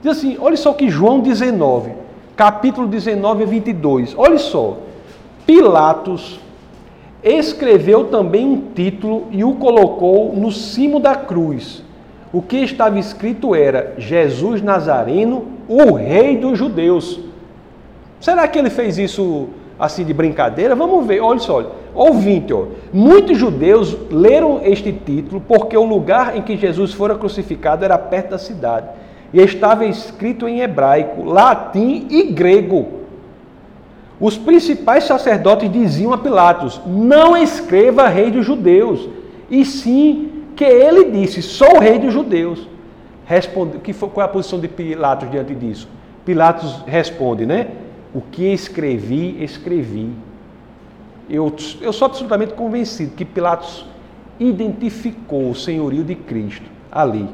Diz 0.00 0.12
assim, 0.12 0.38
olha 0.40 0.56
só 0.56 0.72
que 0.72 0.88
João 0.88 1.20
19, 1.20 1.92
capítulo 2.34 2.86
19 2.86 3.42
a 3.42 3.46
22, 3.46 4.14
olha 4.16 4.38
só. 4.38 4.78
Pilatos 5.44 6.40
escreveu 7.22 8.04
também 8.04 8.46
um 8.46 8.72
título 8.74 9.26
e 9.30 9.44
o 9.44 9.56
colocou 9.56 10.34
no 10.34 10.50
cimo 10.50 10.98
da 10.98 11.14
cruz. 11.14 11.84
O 12.36 12.42
que 12.42 12.58
estava 12.58 12.98
escrito 12.98 13.54
era 13.54 13.94
Jesus 13.96 14.60
Nazareno, 14.60 15.46
o 15.66 15.94
rei 15.94 16.36
dos 16.36 16.58
judeus. 16.58 17.18
Será 18.20 18.46
que 18.46 18.58
ele 18.58 18.68
fez 18.68 18.98
isso 18.98 19.48
assim 19.78 20.04
de 20.04 20.12
brincadeira? 20.12 20.76
Vamos 20.76 21.06
ver, 21.06 21.22
olha 21.22 21.38
só, 21.38 21.72
ouvinte, 21.94 22.52
ó. 22.52 22.66
muitos 22.92 23.38
judeus 23.38 23.96
leram 24.10 24.60
este 24.62 24.92
título 24.92 25.42
porque 25.48 25.78
o 25.78 25.86
lugar 25.86 26.36
em 26.36 26.42
que 26.42 26.58
Jesus 26.58 26.92
fora 26.92 27.14
crucificado 27.14 27.86
era 27.86 27.96
perto 27.96 28.32
da 28.32 28.38
cidade 28.38 28.88
e 29.32 29.40
estava 29.40 29.86
escrito 29.86 30.46
em 30.46 30.60
hebraico, 30.60 31.24
latim 31.24 32.06
e 32.10 32.24
grego. 32.24 32.86
Os 34.20 34.36
principais 34.36 35.04
sacerdotes 35.04 35.72
diziam 35.72 36.12
a 36.12 36.18
Pilatos: 36.18 36.82
Não 36.86 37.34
escreva 37.34 38.08
rei 38.08 38.30
dos 38.30 38.44
judeus, 38.44 39.08
e 39.50 39.64
sim 39.64 40.35
que 40.56 40.64
ele 40.64 41.10
disse: 41.10 41.42
Sou 41.42 41.76
o 41.76 41.78
rei 41.78 41.98
dos 41.98 42.12
judeus 42.12 42.66
responde, 43.26 43.78
que 43.78 43.92
foi, 43.92 44.08
qual 44.08 44.26
é 44.26 44.30
a 44.30 44.32
posição 44.32 44.58
de 44.58 44.68
Pilatos 44.68 45.30
diante 45.30 45.54
disso? 45.54 45.88
Pilatos 46.24 46.82
responde, 46.86 47.44
né? 47.44 47.68
O 48.14 48.20
que 48.20 48.52
escrevi, 48.52 49.42
escrevi. 49.42 50.10
Eu, 51.28 51.54
eu 51.80 51.92
sou 51.92 52.06
absolutamente 52.06 52.54
convencido 52.54 53.12
que 53.14 53.24
Pilatos 53.24 53.84
identificou 54.38 55.50
o 55.50 55.54
senhorio 55.54 56.04
de 56.04 56.14
Cristo 56.14 56.70
ali. 56.90 57.28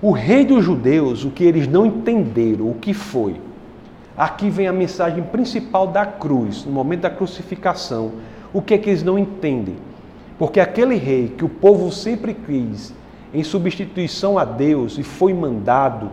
O 0.00 0.10
rei 0.12 0.44
dos 0.44 0.64
judeus, 0.64 1.24
o 1.24 1.30
que 1.30 1.44
eles 1.44 1.66
não 1.66 1.86
entenderam, 1.86 2.70
o 2.70 2.74
que 2.74 2.92
foi. 2.92 3.36
Aqui 4.16 4.48
vem 4.48 4.66
a 4.66 4.72
mensagem 4.72 5.22
principal 5.22 5.86
da 5.86 6.06
cruz, 6.06 6.64
no 6.64 6.72
momento 6.72 7.02
da 7.02 7.10
crucificação. 7.10 8.12
O 8.52 8.62
que 8.62 8.74
é 8.74 8.78
que 8.78 8.88
eles 8.88 9.02
não 9.02 9.18
entendem? 9.18 9.76
Porque 10.38 10.60
aquele 10.60 10.96
rei 10.96 11.28
que 11.28 11.44
o 11.44 11.48
povo 11.48 11.90
sempre 11.90 12.34
quis, 12.34 12.94
em 13.32 13.42
substituição 13.42 14.38
a 14.38 14.44
Deus 14.44 14.98
e 14.98 15.02
foi 15.02 15.32
mandado 15.32 16.10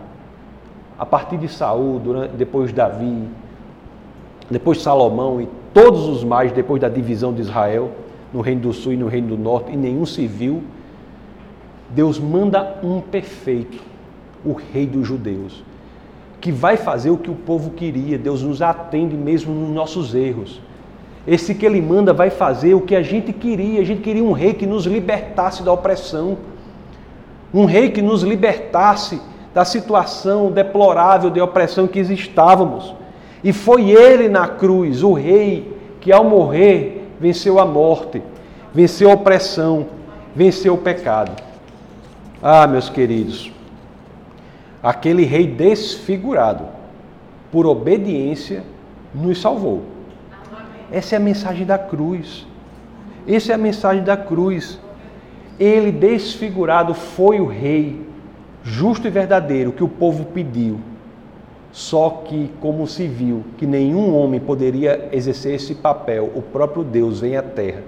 a 0.97 1.05
partir 1.05 1.37
de 1.37 1.47
Saul, 1.47 1.99
durante, 1.99 2.35
depois 2.35 2.71
Davi, 2.71 3.27
depois 4.49 4.81
Salomão 4.81 5.41
e 5.41 5.47
todos 5.73 6.07
os 6.07 6.23
mais 6.23 6.51
depois 6.51 6.81
da 6.81 6.89
divisão 6.89 7.33
de 7.33 7.41
Israel 7.41 7.91
no 8.33 8.41
reino 8.41 8.61
do 8.61 8.73
sul 8.73 8.93
e 8.93 8.97
no 8.97 9.07
reino 9.07 9.29
do 9.29 9.37
norte 9.37 9.71
e 9.71 9.77
nenhum 9.77 10.05
se 10.05 10.25
viu. 10.27 10.63
Deus 11.89 12.17
manda 12.19 12.79
um 12.83 13.01
perfeito, 13.01 13.83
o 14.43 14.53
rei 14.53 14.87
dos 14.87 15.07
judeus, 15.07 15.63
que 16.41 16.51
vai 16.51 16.75
fazer 16.75 17.11
o 17.11 17.17
que 17.17 17.29
o 17.29 17.35
povo 17.35 17.71
queria. 17.71 18.17
Deus 18.17 18.41
nos 18.41 18.61
atende 18.61 19.15
mesmo 19.15 19.53
nos 19.53 19.69
nossos 19.69 20.15
erros. 20.15 20.59
Esse 21.27 21.55
que 21.55 21.65
ele 21.65 21.81
manda 21.81 22.13
vai 22.13 22.29
fazer 22.29 22.73
o 22.73 22.81
que 22.81 22.95
a 22.95 23.01
gente 23.01 23.31
queria. 23.31 23.81
A 23.81 23.85
gente 23.85 24.01
queria 24.01 24.23
um 24.23 24.33
rei 24.33 24.53
que 24.53 24.65
nos 24.65 24.85
libertasse 24.85 25.63
da 25.63 25.71
opressão 25.71 26.37
um 27.53 27.65
rei 27.65 27.91
que 27.91 28.01
nos 28.01 28.23
libertasse 28.23 29.21
da 29.53 29.63
situação 29.63 30.51
deplorável 30.51 31.29
de 31.29 31.39
opressão 31.39 31.85
que 31.85 31.99
estávamos. 31.99 32.95
E 33.43 33.53
foi 33.53 33.91
ele 33.91 34.27
na 34.27 34.47
cruz, 34.47 35.03
o 35.03 35.13
rei, 35.13 35.77
que 36.01 36.11
ao 36.11 36.23
morrer 36.23 37.07
venceu 37.19 37.59
a 37.59 37.65
morte, 37.65 38.21
venceu 38.73 39.11
a 39.11 39.13
opressão, 39.13 39.85
venceu 40.35 40.73
o 40.73 40.77
pecado. 40.77 41.31
Ah, 42.41 42.65
meus 42.65 42.89
queridos, 42.89 43.51
aquele 44.81 45.23
rei 45.23 45.45
desfigurado, 45.45 46.65
por 47.51 47.67
obediência, 47.67 48.63
nos 49.13 49.39
salvou. 49.39 49.92
Essa 50.93 51.15
é 51.15 51.17
a 51.17 51.19
mensagem 51.19 51.65
da 51.65 51.79
cruz. 51.79 52.45
Essa 53.27 53.51
é 53.51 53.55
a 53.55 53.57
mensagem 53.57 54.03
da 54.03 54.15
cruz. 54.15 54.79
Ele 55.59 55.91
desfigurado 55.91 56.93
foi 56.93 57.39
o 57.39 57.47
rei, 57.47 57.99
justo 58.63 59.07
e 59.07 59.09
verdadeiro, 59.09 59.71
que 59.71 59.83
o 59.83 59.89
povo 59.89 60.25
pediu. 60.25 60.79
Só 61.71 62.21
que, 62.27 62.51
como 62.61 62.85
se 62.85 63.07
viu 63.07 63.43
que 63.57 63.65
nenhum 63.65 64.15
homem 64.15 64.39
poderia 64.39 65.09
exercer 65.11 65.55
esse 65.55 65.73
papel, 65.73 66.31
o 66.35 66.43
próprio 66.43 66.83
Deus 66.83 67.21
vem 67.21 67.35
à 67.35 67.41
terra 67.41 67.81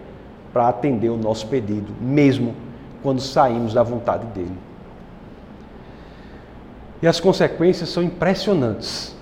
para 0.52 0.68
atender 0.68 1.10
o 1.10 1.18
nosso 1.18 1.46
pedido, 1.48 1.94
mesmo 2.02 2.56
quando 3.04 3.22
saímos 3.22 3.76
da 3.76 3.84
vontade 3.84 4.26
dele. 4.28 4.58
E 7.04 7.08
as 7.08 7.20
consequências 7.20 7.90
são 7.90 8.02
impressionantes. 8.02 9.16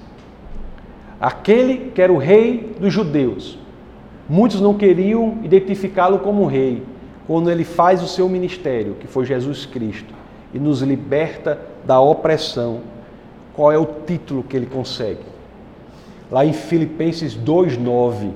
Aquele 1.20 1.92
que 1.92 2.02
era 2.02 2.14
o 2.14 2.18
rei 2.18 2.74
dos 2.80 2.94
judeus, 2.94 3.58
muitos 4.34 4.60
não 4.60 4.74
queriam 4.74 5.38
identificá-lo 5.44 6.18
como 6.18 6.48
rei, 6.48 6.82
quando 7.28 7.52
ele 7.52 7.64
faz 7.64 8.02
o 8.02 8.08
seu 8.08 8.28
ministério, 8.28 8.96
que 9.00 9.06
foi 9.06 9.28
Jesus 9.28 9.68
Cristo, 9.68 10.12
e 10.52 10.58
nos 10.58 10.82
liberta 10.82 11.60
da 11.86 12.02
opressão, 12.02 12.80
qual 13.54 13.72
é 13.72 13.78
o 13.78 13.86
título 13.86 14.42
que 14.42 14.58
ele 14.58 14.66
consegue? 14.66 15.22
Lá 16.32 16.44
em 16.44 16.52
Filipenses 16.52 17.36
2:9. 17.36 18.32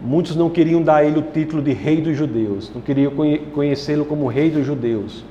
Muitos 0.00 0.34
não 0.34 0.50
queriam 0.50 0.82
dar 0.82 0.96
a 0.96 1.04
ele 1.04 1.20
o 1.20 1.22
título 1.22 1.62
de 1.62 1.72
rei 1.72 2.00
dos 2.00 2.16
judeus, 2.16 2.68
não 2.74 2.80
queriam 2.80 3.12
conhecê-lo 3.54 4.04
como 4.04 4.26
rei 4.26 4.50
dos 4.50 4.66
judeus. 4.66 5.24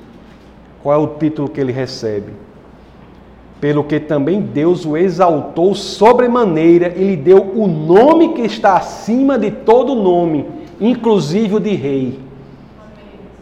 Qual 0.82 0.94
é 0.94 0.98
o 0.98 1.18
título 1.18 1.50
que 1.50 1.60
ele 1.60 1.72
recebe? 1.72 2.32
Pelo 3.60 3.82
que 3.82 3.98
também 3.98 4.40
Deus 4.40 4.84
o 4.86 4.96
exaltou 4.96 5.74
sobremaneira 5.74 6.94
e 6.96 7.04
lhe 7.04 7.16
deu 7.16 7.42
o 7.42 7.66
nome 7.66 8.34
que 8.34 8.42
está 8.42 8.76
acima 8.76 9.36
de 9.36 9.50
todo 9.50 9.96
nome, 9.96 10.46
inclusive 10.80 11.56
o 11.56 11.60
de 11.60 11.74
rei. 11.74 12.20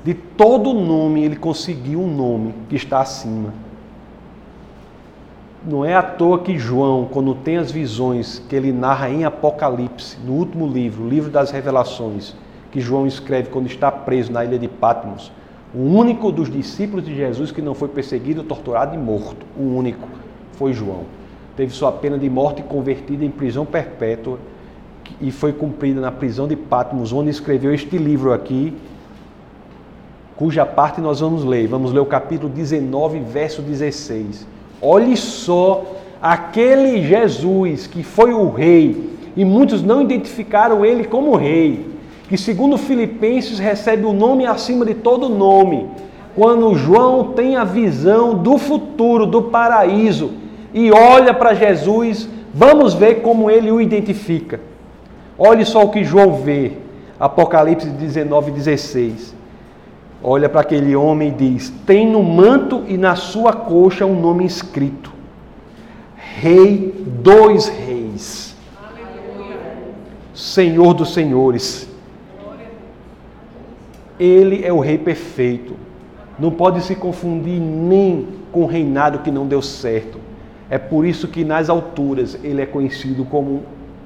De 0.03 0.15
todo 0.15 0.73
nome 0.73 1.25
ele 1.25 1.37
conseguiu 1.37 2.01
um 2.01 2.07
nome 2.07 2.55
que 2.69 2.77
está 2.77 3.01
acima. 3.01 3.53
Não 5.67 5.85
é 5.85 5.95
à 5.95 6.03
toa 6.03 6.39
que 6.39 6.57
João, 6.57 7.09
quando 7.11 7.35
tem 7.35 7.57
as 7.57 7.73
visões 7.73 8.39
que 8.49 8.55
ele 8.55 8.71
narra 8.73 9.11
em 9.11 9.25
Apocalipse, 9.25 10.17
no 10.25 10.35
último 10.35 10.65
livro, 10.65 11.05
o 11.05 11.09
livro 11.09 11.29
das 11.29 11.51
revelações, 11.51 12.37
que 12.71 12.81
João 12.81 13.05
escreve 13.05 13.51
quando 13.51 13.67
está 13.67 13.91
preso 13.91 14.31
na 14.31 14.45
ilha 14.45 14.61
de 14.61 14.69
Patmos, 14.69 15.33
o 15.75 15.81
único 15.81 16.31
dos 16.33 16.51
discípulos 16.51 17.05
de 17.05 17.15
Jesus 17.15 17.51
que 17.51 17.61
não 17.61 17.75
foi 17.75 17.89
perseguido, 17.89 18.43
torturado 18.43 18.95
e 18.95 18.99
morto, 18.99 19.45
o 19.59 19.63
único, 19.63 20.09
foi 20.53 20.73
João. 20.73 21.05
Teve 21.57 21.73
sua 21.73 21.93
pena 21.93 22.19
de 22.19 22.29
morte 22.29 22.63
convertida 22.63 23.25
em 23.25 23.31
prisão 23.31 23.65
perpétua 23.65 24.39
e 25.21 25.31
foi 25.31 25.53
cumprida 25.53 26.01
na 26.01 26.13
prisão 26.13 26.47
de 26.47 26.57
Patmos, 26.57 27.13
onde 27.13 27.31
escreveu 27.31 27.73
este 27.73 27.97
livro 27.99 28.33
aqui, 28.33 28.75
cuja 30.37 30.67
parte 30.67 31.01
nós 31.01 31.21
vamos 31.21 31.45
ler. 31.45 31.67
Vamos 31.67 31.93
ler 31.93 32.01
o 32.01 32.07
capítulo 32.07 32.53
19, 32.53 33.21
verso 33.21 33.63
16 33.63 34.47
Olhe 34.81 35.17
só 35.17 35.97
aquele 36.21 37.03
Jesus 37.03 37.87
que 37.87 38.03
foi 38.03 38.33
o 38.33 38.51
rei, 38.51 39.17
e 39.37 39.45
muitos 39.45 39.83
não 39.83 40.03
identificaram 40.03 40.85
ele 40.85 41.05
como 41.05 41.37
rei, 41.37 41.96
que 42.29 42.37
segundo 42.37 42.77
Filipenses 42.77 43.59
recebe 43.59 44.05
o 44.05 44.13
nome 44.13 44.47
acima 44.47 44.85
de 44.85 44.95
todo 44.95 45.29
nome. 45.29 45.89
Quando 46.35 46.75
João 46.75 47.33
tem 47.33 47.57
a 47.57 47.65
visão 47.65 48.35
do 48.35 48.59
futuro, 48.59 49.27
do 49.27 49.43
paraíso, 49.43 50.33
e 50.75 50.91
olha 50.91 51.33
para 51.33 51.55
Jesus, 51.55 52.29
vamos 52.53 52.95
ver 52.95 53.23
como 53.23 53.51
ele 53.51 53.71
o 53.71 53.81
identifica. 53.81 54.61
Olhe 55.39 55.65
só 55.65 55.85
o 55.85 55.91
que 55.91 56.05
João 56.05 56.35
vê, 56.35 56.73
Apocalipse 57.19 57.89
19, 57.89 58.51
16 58.51 59.37
olha 60.23 60.49
para 60.49 60.63
aquele 60.63 60.97
homem 60.97 61.29
e 61.29 61.33
diz: 61.33 61.73
Tem 61.87 62.05
no 62.07 62.23
manto 62.23 62.85
e 62.89 62.97
na 62.97 63.15
sua 63.15 63.53
coxa 63.53 64.05
um 64.05 64.21
nome 64.21 64.45
escrito: 64.45 65.13
Rei 66.17 66.93
dos 67.23 67.69
Reis, 67.69 68.57
Senhor 70.35 70.95
dos 70.95 71.15
Senhores. 71.15 71.89
Ele 74.19 74.65
é 74.65 74.73
o 74.73 74.81
Rei 74.81 74.97
perfeito. 74.97 75.75
Não 76.39 76.51
pode 76.51 76.83
se 76.83 76.95
confundir 76.95 77.61
nem 77.61 78.29
com 78.53 78.63
o 78.63 78.67
reinado 78.67 79.21
que 79.21 79.31
não 79.31 79.47
deu 79.47 79.61
certo. 79.63 80.19
É 80.69 80.79
por 80.79 81.07
isso 81.07 81.29
que 81.29 81.45
nas 81.45 81.69
alturas 81.69 82.39
ele 82.43 82.61
é 82.61 82.67
conhecido 82.67 83.25
como 83.25 83.63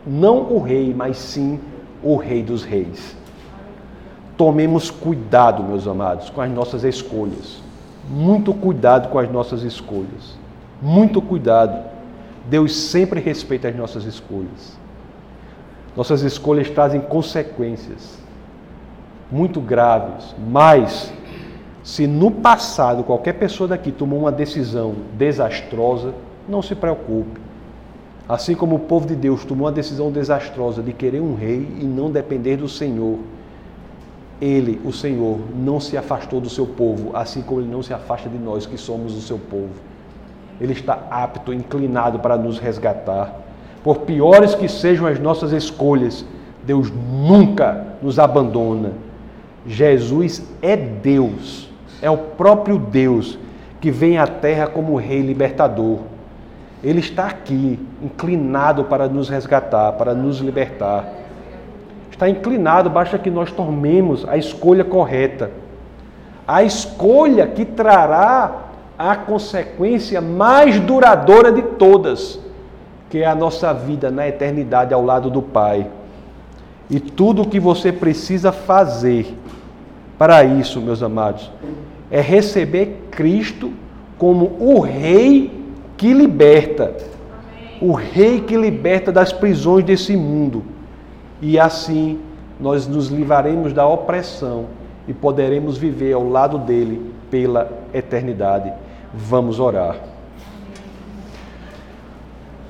não 0.07 0.53
o 0.53 0.61
Rei, 0.61 0.95
mas 0.95 1.17
sim 1.17 1.59
o 2.03 2.17
Rei 2.17 2.43
dos 2.43 2.65
Reis. 2.65 3.17
Tomemos 4.37 4.91
cuidado, 4.91 5.63
meus 5.63 5.87
amados, 5.87 6.31
com 6.31 6.41
as 6.41 6.51
nossas 6.51 6.85
escolhas. 6.85 7.63
Muito 8.09 8.53
cuidado 8.55 9.09
com 9.09 9.19
as 9.19 9.31
nossas 9.31 9.63
escolhas. 9.63 10.39
Muito 10.81 11.21
cuidado. 11.21 11.85
Deus 12.49 12.75
sempre 12.75 13.21
respeita 13.21 13.69
as 13.69 13.77
nossas 13.77 14.05
escolhas. 14.05 14.79
Nossas 15.97 16.23
escolhas 16.23 16.71
trazem 16.71 17.01
consequências 17.01 18.19
muito 19.31 19.61
graves, 19.61 20.35
mas 20.49 21.13
se 21.83 22.07
no 22.07 22.31
passado 22.31 23.03
qualquer 23.05 23.35
pessoa 23.35 23.69
daqui 23.69 23.91
tomou 23.91 24.21
uma 24.21 24.33
decisão 24.33 24.95
desastrosa, 25.17 26.15
não 26.49 26.63
se 26.63 26.75
preocupe. 26.75 27.41
Assim 28.29 28.55
como 28.55 28.77
o 28.77 28.81
povo 28.81 29.07
de 29.07 29.17
Deus 29.17 29.45
tomou 29.45 29.67
uma 29.67 29.73
decisão 29.73 30.11
desastrosa 30.11 30.83
de 30.83 30.93
querer 30.93 31.21
um 31.21 31.35
rei 31.35 31.69
e 31.81 31.85
não 31.85 32.11
depender 32.11 32.57
do 32.57 32.69
Senhor, 32.69 33.19
ele, 34.41 34.81
o 34.85 34.93
Senhor, 34.93 35.39
não 35.55 35.81
se 35.81 35.97
afastou 35.97 36.41
do 36.41 36.49
seu 36.49 36.67
povo, 36.67 37.11
assim 37.15 37.43
como 37.43 37.61
ele 37.61 37.71
não 37.71 37.83
se 37.83 37.93
afasta 37.93 38.29
de 38.29 38.39
nós 38.39 38.67
que 38.67 38.79
somos 38.79 39.17
o 39.17 39.21
seu 39.21 39.39
povo. 39.39 39.75
Ele 40.61 40.73
está 40.73 41.07
apto, 41.11 41.53
inclinado 41.53 42.19
para 42.19 42.37
nos 42.37 42.59
resgatar. 42.59 43.35
Por 43.83 44.01
piores 44.01 44.55
que 44.55 44.69
sejam 44.69 45.07
as 45.07 45.19
nossas 45.19 45.53
escolhas, 45.53 46.25
Deus 46.65 46.91
nunca 46.91 47.87
nos 48.01 48.19
abandona. 48.19 48.93
Jesus 49.67 50.43
é 50.63 50.77
Deus, 50.77 51.71
é 52.01 52.11
o 52.11 52.17
próprio 52.17 52.79
Deus 52.79 53.39
que 53.81 53.91
vem 53.91 54.19
à 54.19 54.27
terra 54.27 54.67
como 54.67 54.97
Rei 54.97 55.21
libertador. 55.21 55.99
Ele 56.83 57.01
está 57.01 57.27
aqui, 57.27 57.79
inclinado 58.03 58.85
para 58.85 59.09
nos 59.09 59.29
resgatar, 59.29 59.93
para 59.93 60.15
nos 60.15 60.39
libertar 60.39 61.21
está 62.21 62.29
inclinado, 62.29 62.91
basta 62.91 63.19
que 63.19 63.31
nós 63.31 63.51
tomemos 63.51 64.29
a 64.29 64.37
escolha 64.37 64.85
correta. 64.85 65.51
A 66.47 66.63
escolha 66.63 67.47
que 67.47 67.65
trará 67.65 68.65
a 68.99 69.17
consequência 69.17 70.21
mais 70.21 70.79
duradoura 70.79 71.51
de 71.51 71.63
todas, 71.63 72.39
que 73.09 73.23
é 73.23 73.27
a 73.27 73.35
nossa 73.35 73.73
vida 73.73 74.11
na 74.11 74.29
eternidade 74.29 74.93
ao 74.93 75.03
lado 75.03 75.31
do 75.31 75.41
Pai. 75.41 75.87
E 76.91 76.99
tudo 76.99 77.43
o 77.43 77.49
que 77.49 77.61
você 77.61 77.93
precisa 77.93 78.51
fazer 78.51 79.37
para 80.19 80.43
isso, 80.45 80.81
meus 80.81 81.03
amados, 81.03 81.51
é 82.11 82.21
receber 82.21 83.07
Cristo 83.11 83.73
como 84.19 84.57
o 84.59 84.81
Rei 84.81 85.51
que 85.97 86.13
liberta, 86.13 86.95
o 87.81 87.93
Rei 87.93 88.41
que 88.41 88.57
liberta 88.57 89.13
das 89.13 89.33
prisões 89.33 89.85
desse 89.85 90.17
mundo 90.17 90.63
e 91.41 91.59
assim 91.59 92.19
nós 92.59 92.87
nos 92.87 93.09
livraremos 93.09 93.73
da 93.73 93.87
opressão 93.87 94.67
e 95.09 95.15
poderemos 95.15 95.79
viver 95.79 96.13
ao 96.13 96.29
lado 96.29 96.59
dele 96.59 97.15
pela 97.31 97.71
eternidade. 97.95 98.71
Vamos 99.15 99.59
orar. 99.59 99.97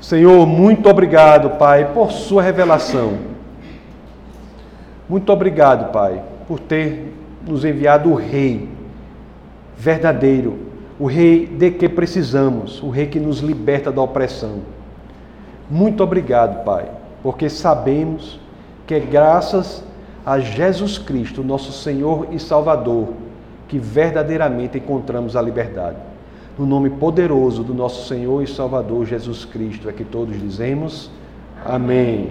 Senhor, 0.01 0.47
muito 0.47 0.89
obrigado, 0.89 1.59
Pai, 1.59 1.93
por 1.93 2.13
Sua 2.13 2.43
revelação. 2.43 3.40
Muito 5.11 5.33
obrigado, 5.33 5.91
Pai, 5.91 6.23
por 6.47 6.61
ter 6.61 7.13
nos 7.45 7.65
enviado 7.65 8.13
o 8.13 8.15
Rei 8.15 8.69
verdadeiro, 9.77 10.57
o 11.01 11.07
Rei 11.07 11.49
de 11.49 11.73
que 11.73 11.89
precisamos, 11.89 12.81
o 12.81 12.91
Rei 12.91 13.09
que 13.09 13.19
nos 13.19 13.41
liberta 13.41 13.91
da 13.91 14.01
opressão. 14.01 14.61
Muito 15.69 16.05
obrigado, 16.05 16.65
Pai, 16.65 16.89
porque 17.25 17.49
sabemos 17.49 18.39
que 18.87 18.95
é 18.95 19.01
graças 19.01 19.83
a 20.25 20.39
Jesus 20.39 20.97
Cristo, 20.97 21.43
nosso 21.43 21.73
Senhor 21.73 22.29
e 22.31 22.39
Salvador, 22.39 23.09
que 23.67 23.81
verdadeiramente 23.81 24.79
encontramos 24.79 25.35
a 25.35 25.43
liberdade. 25.43 25.97
No 26.57 26.65
nome 26.65 26.89
poderoso 26.89 27.65
do 27.65 27.75
nosso 27.75 28.07
Senhor 28.07 28.45
e 28.45 28.47
Salvador 28.47 29.05
Jesus 29.07 29.45
Cristo 29.45 29.89
é 29.89 29.93
que 29.93 30.05
todos 30.05 30.41
dizemos 30.41 31.11
amém. 31.67 32.31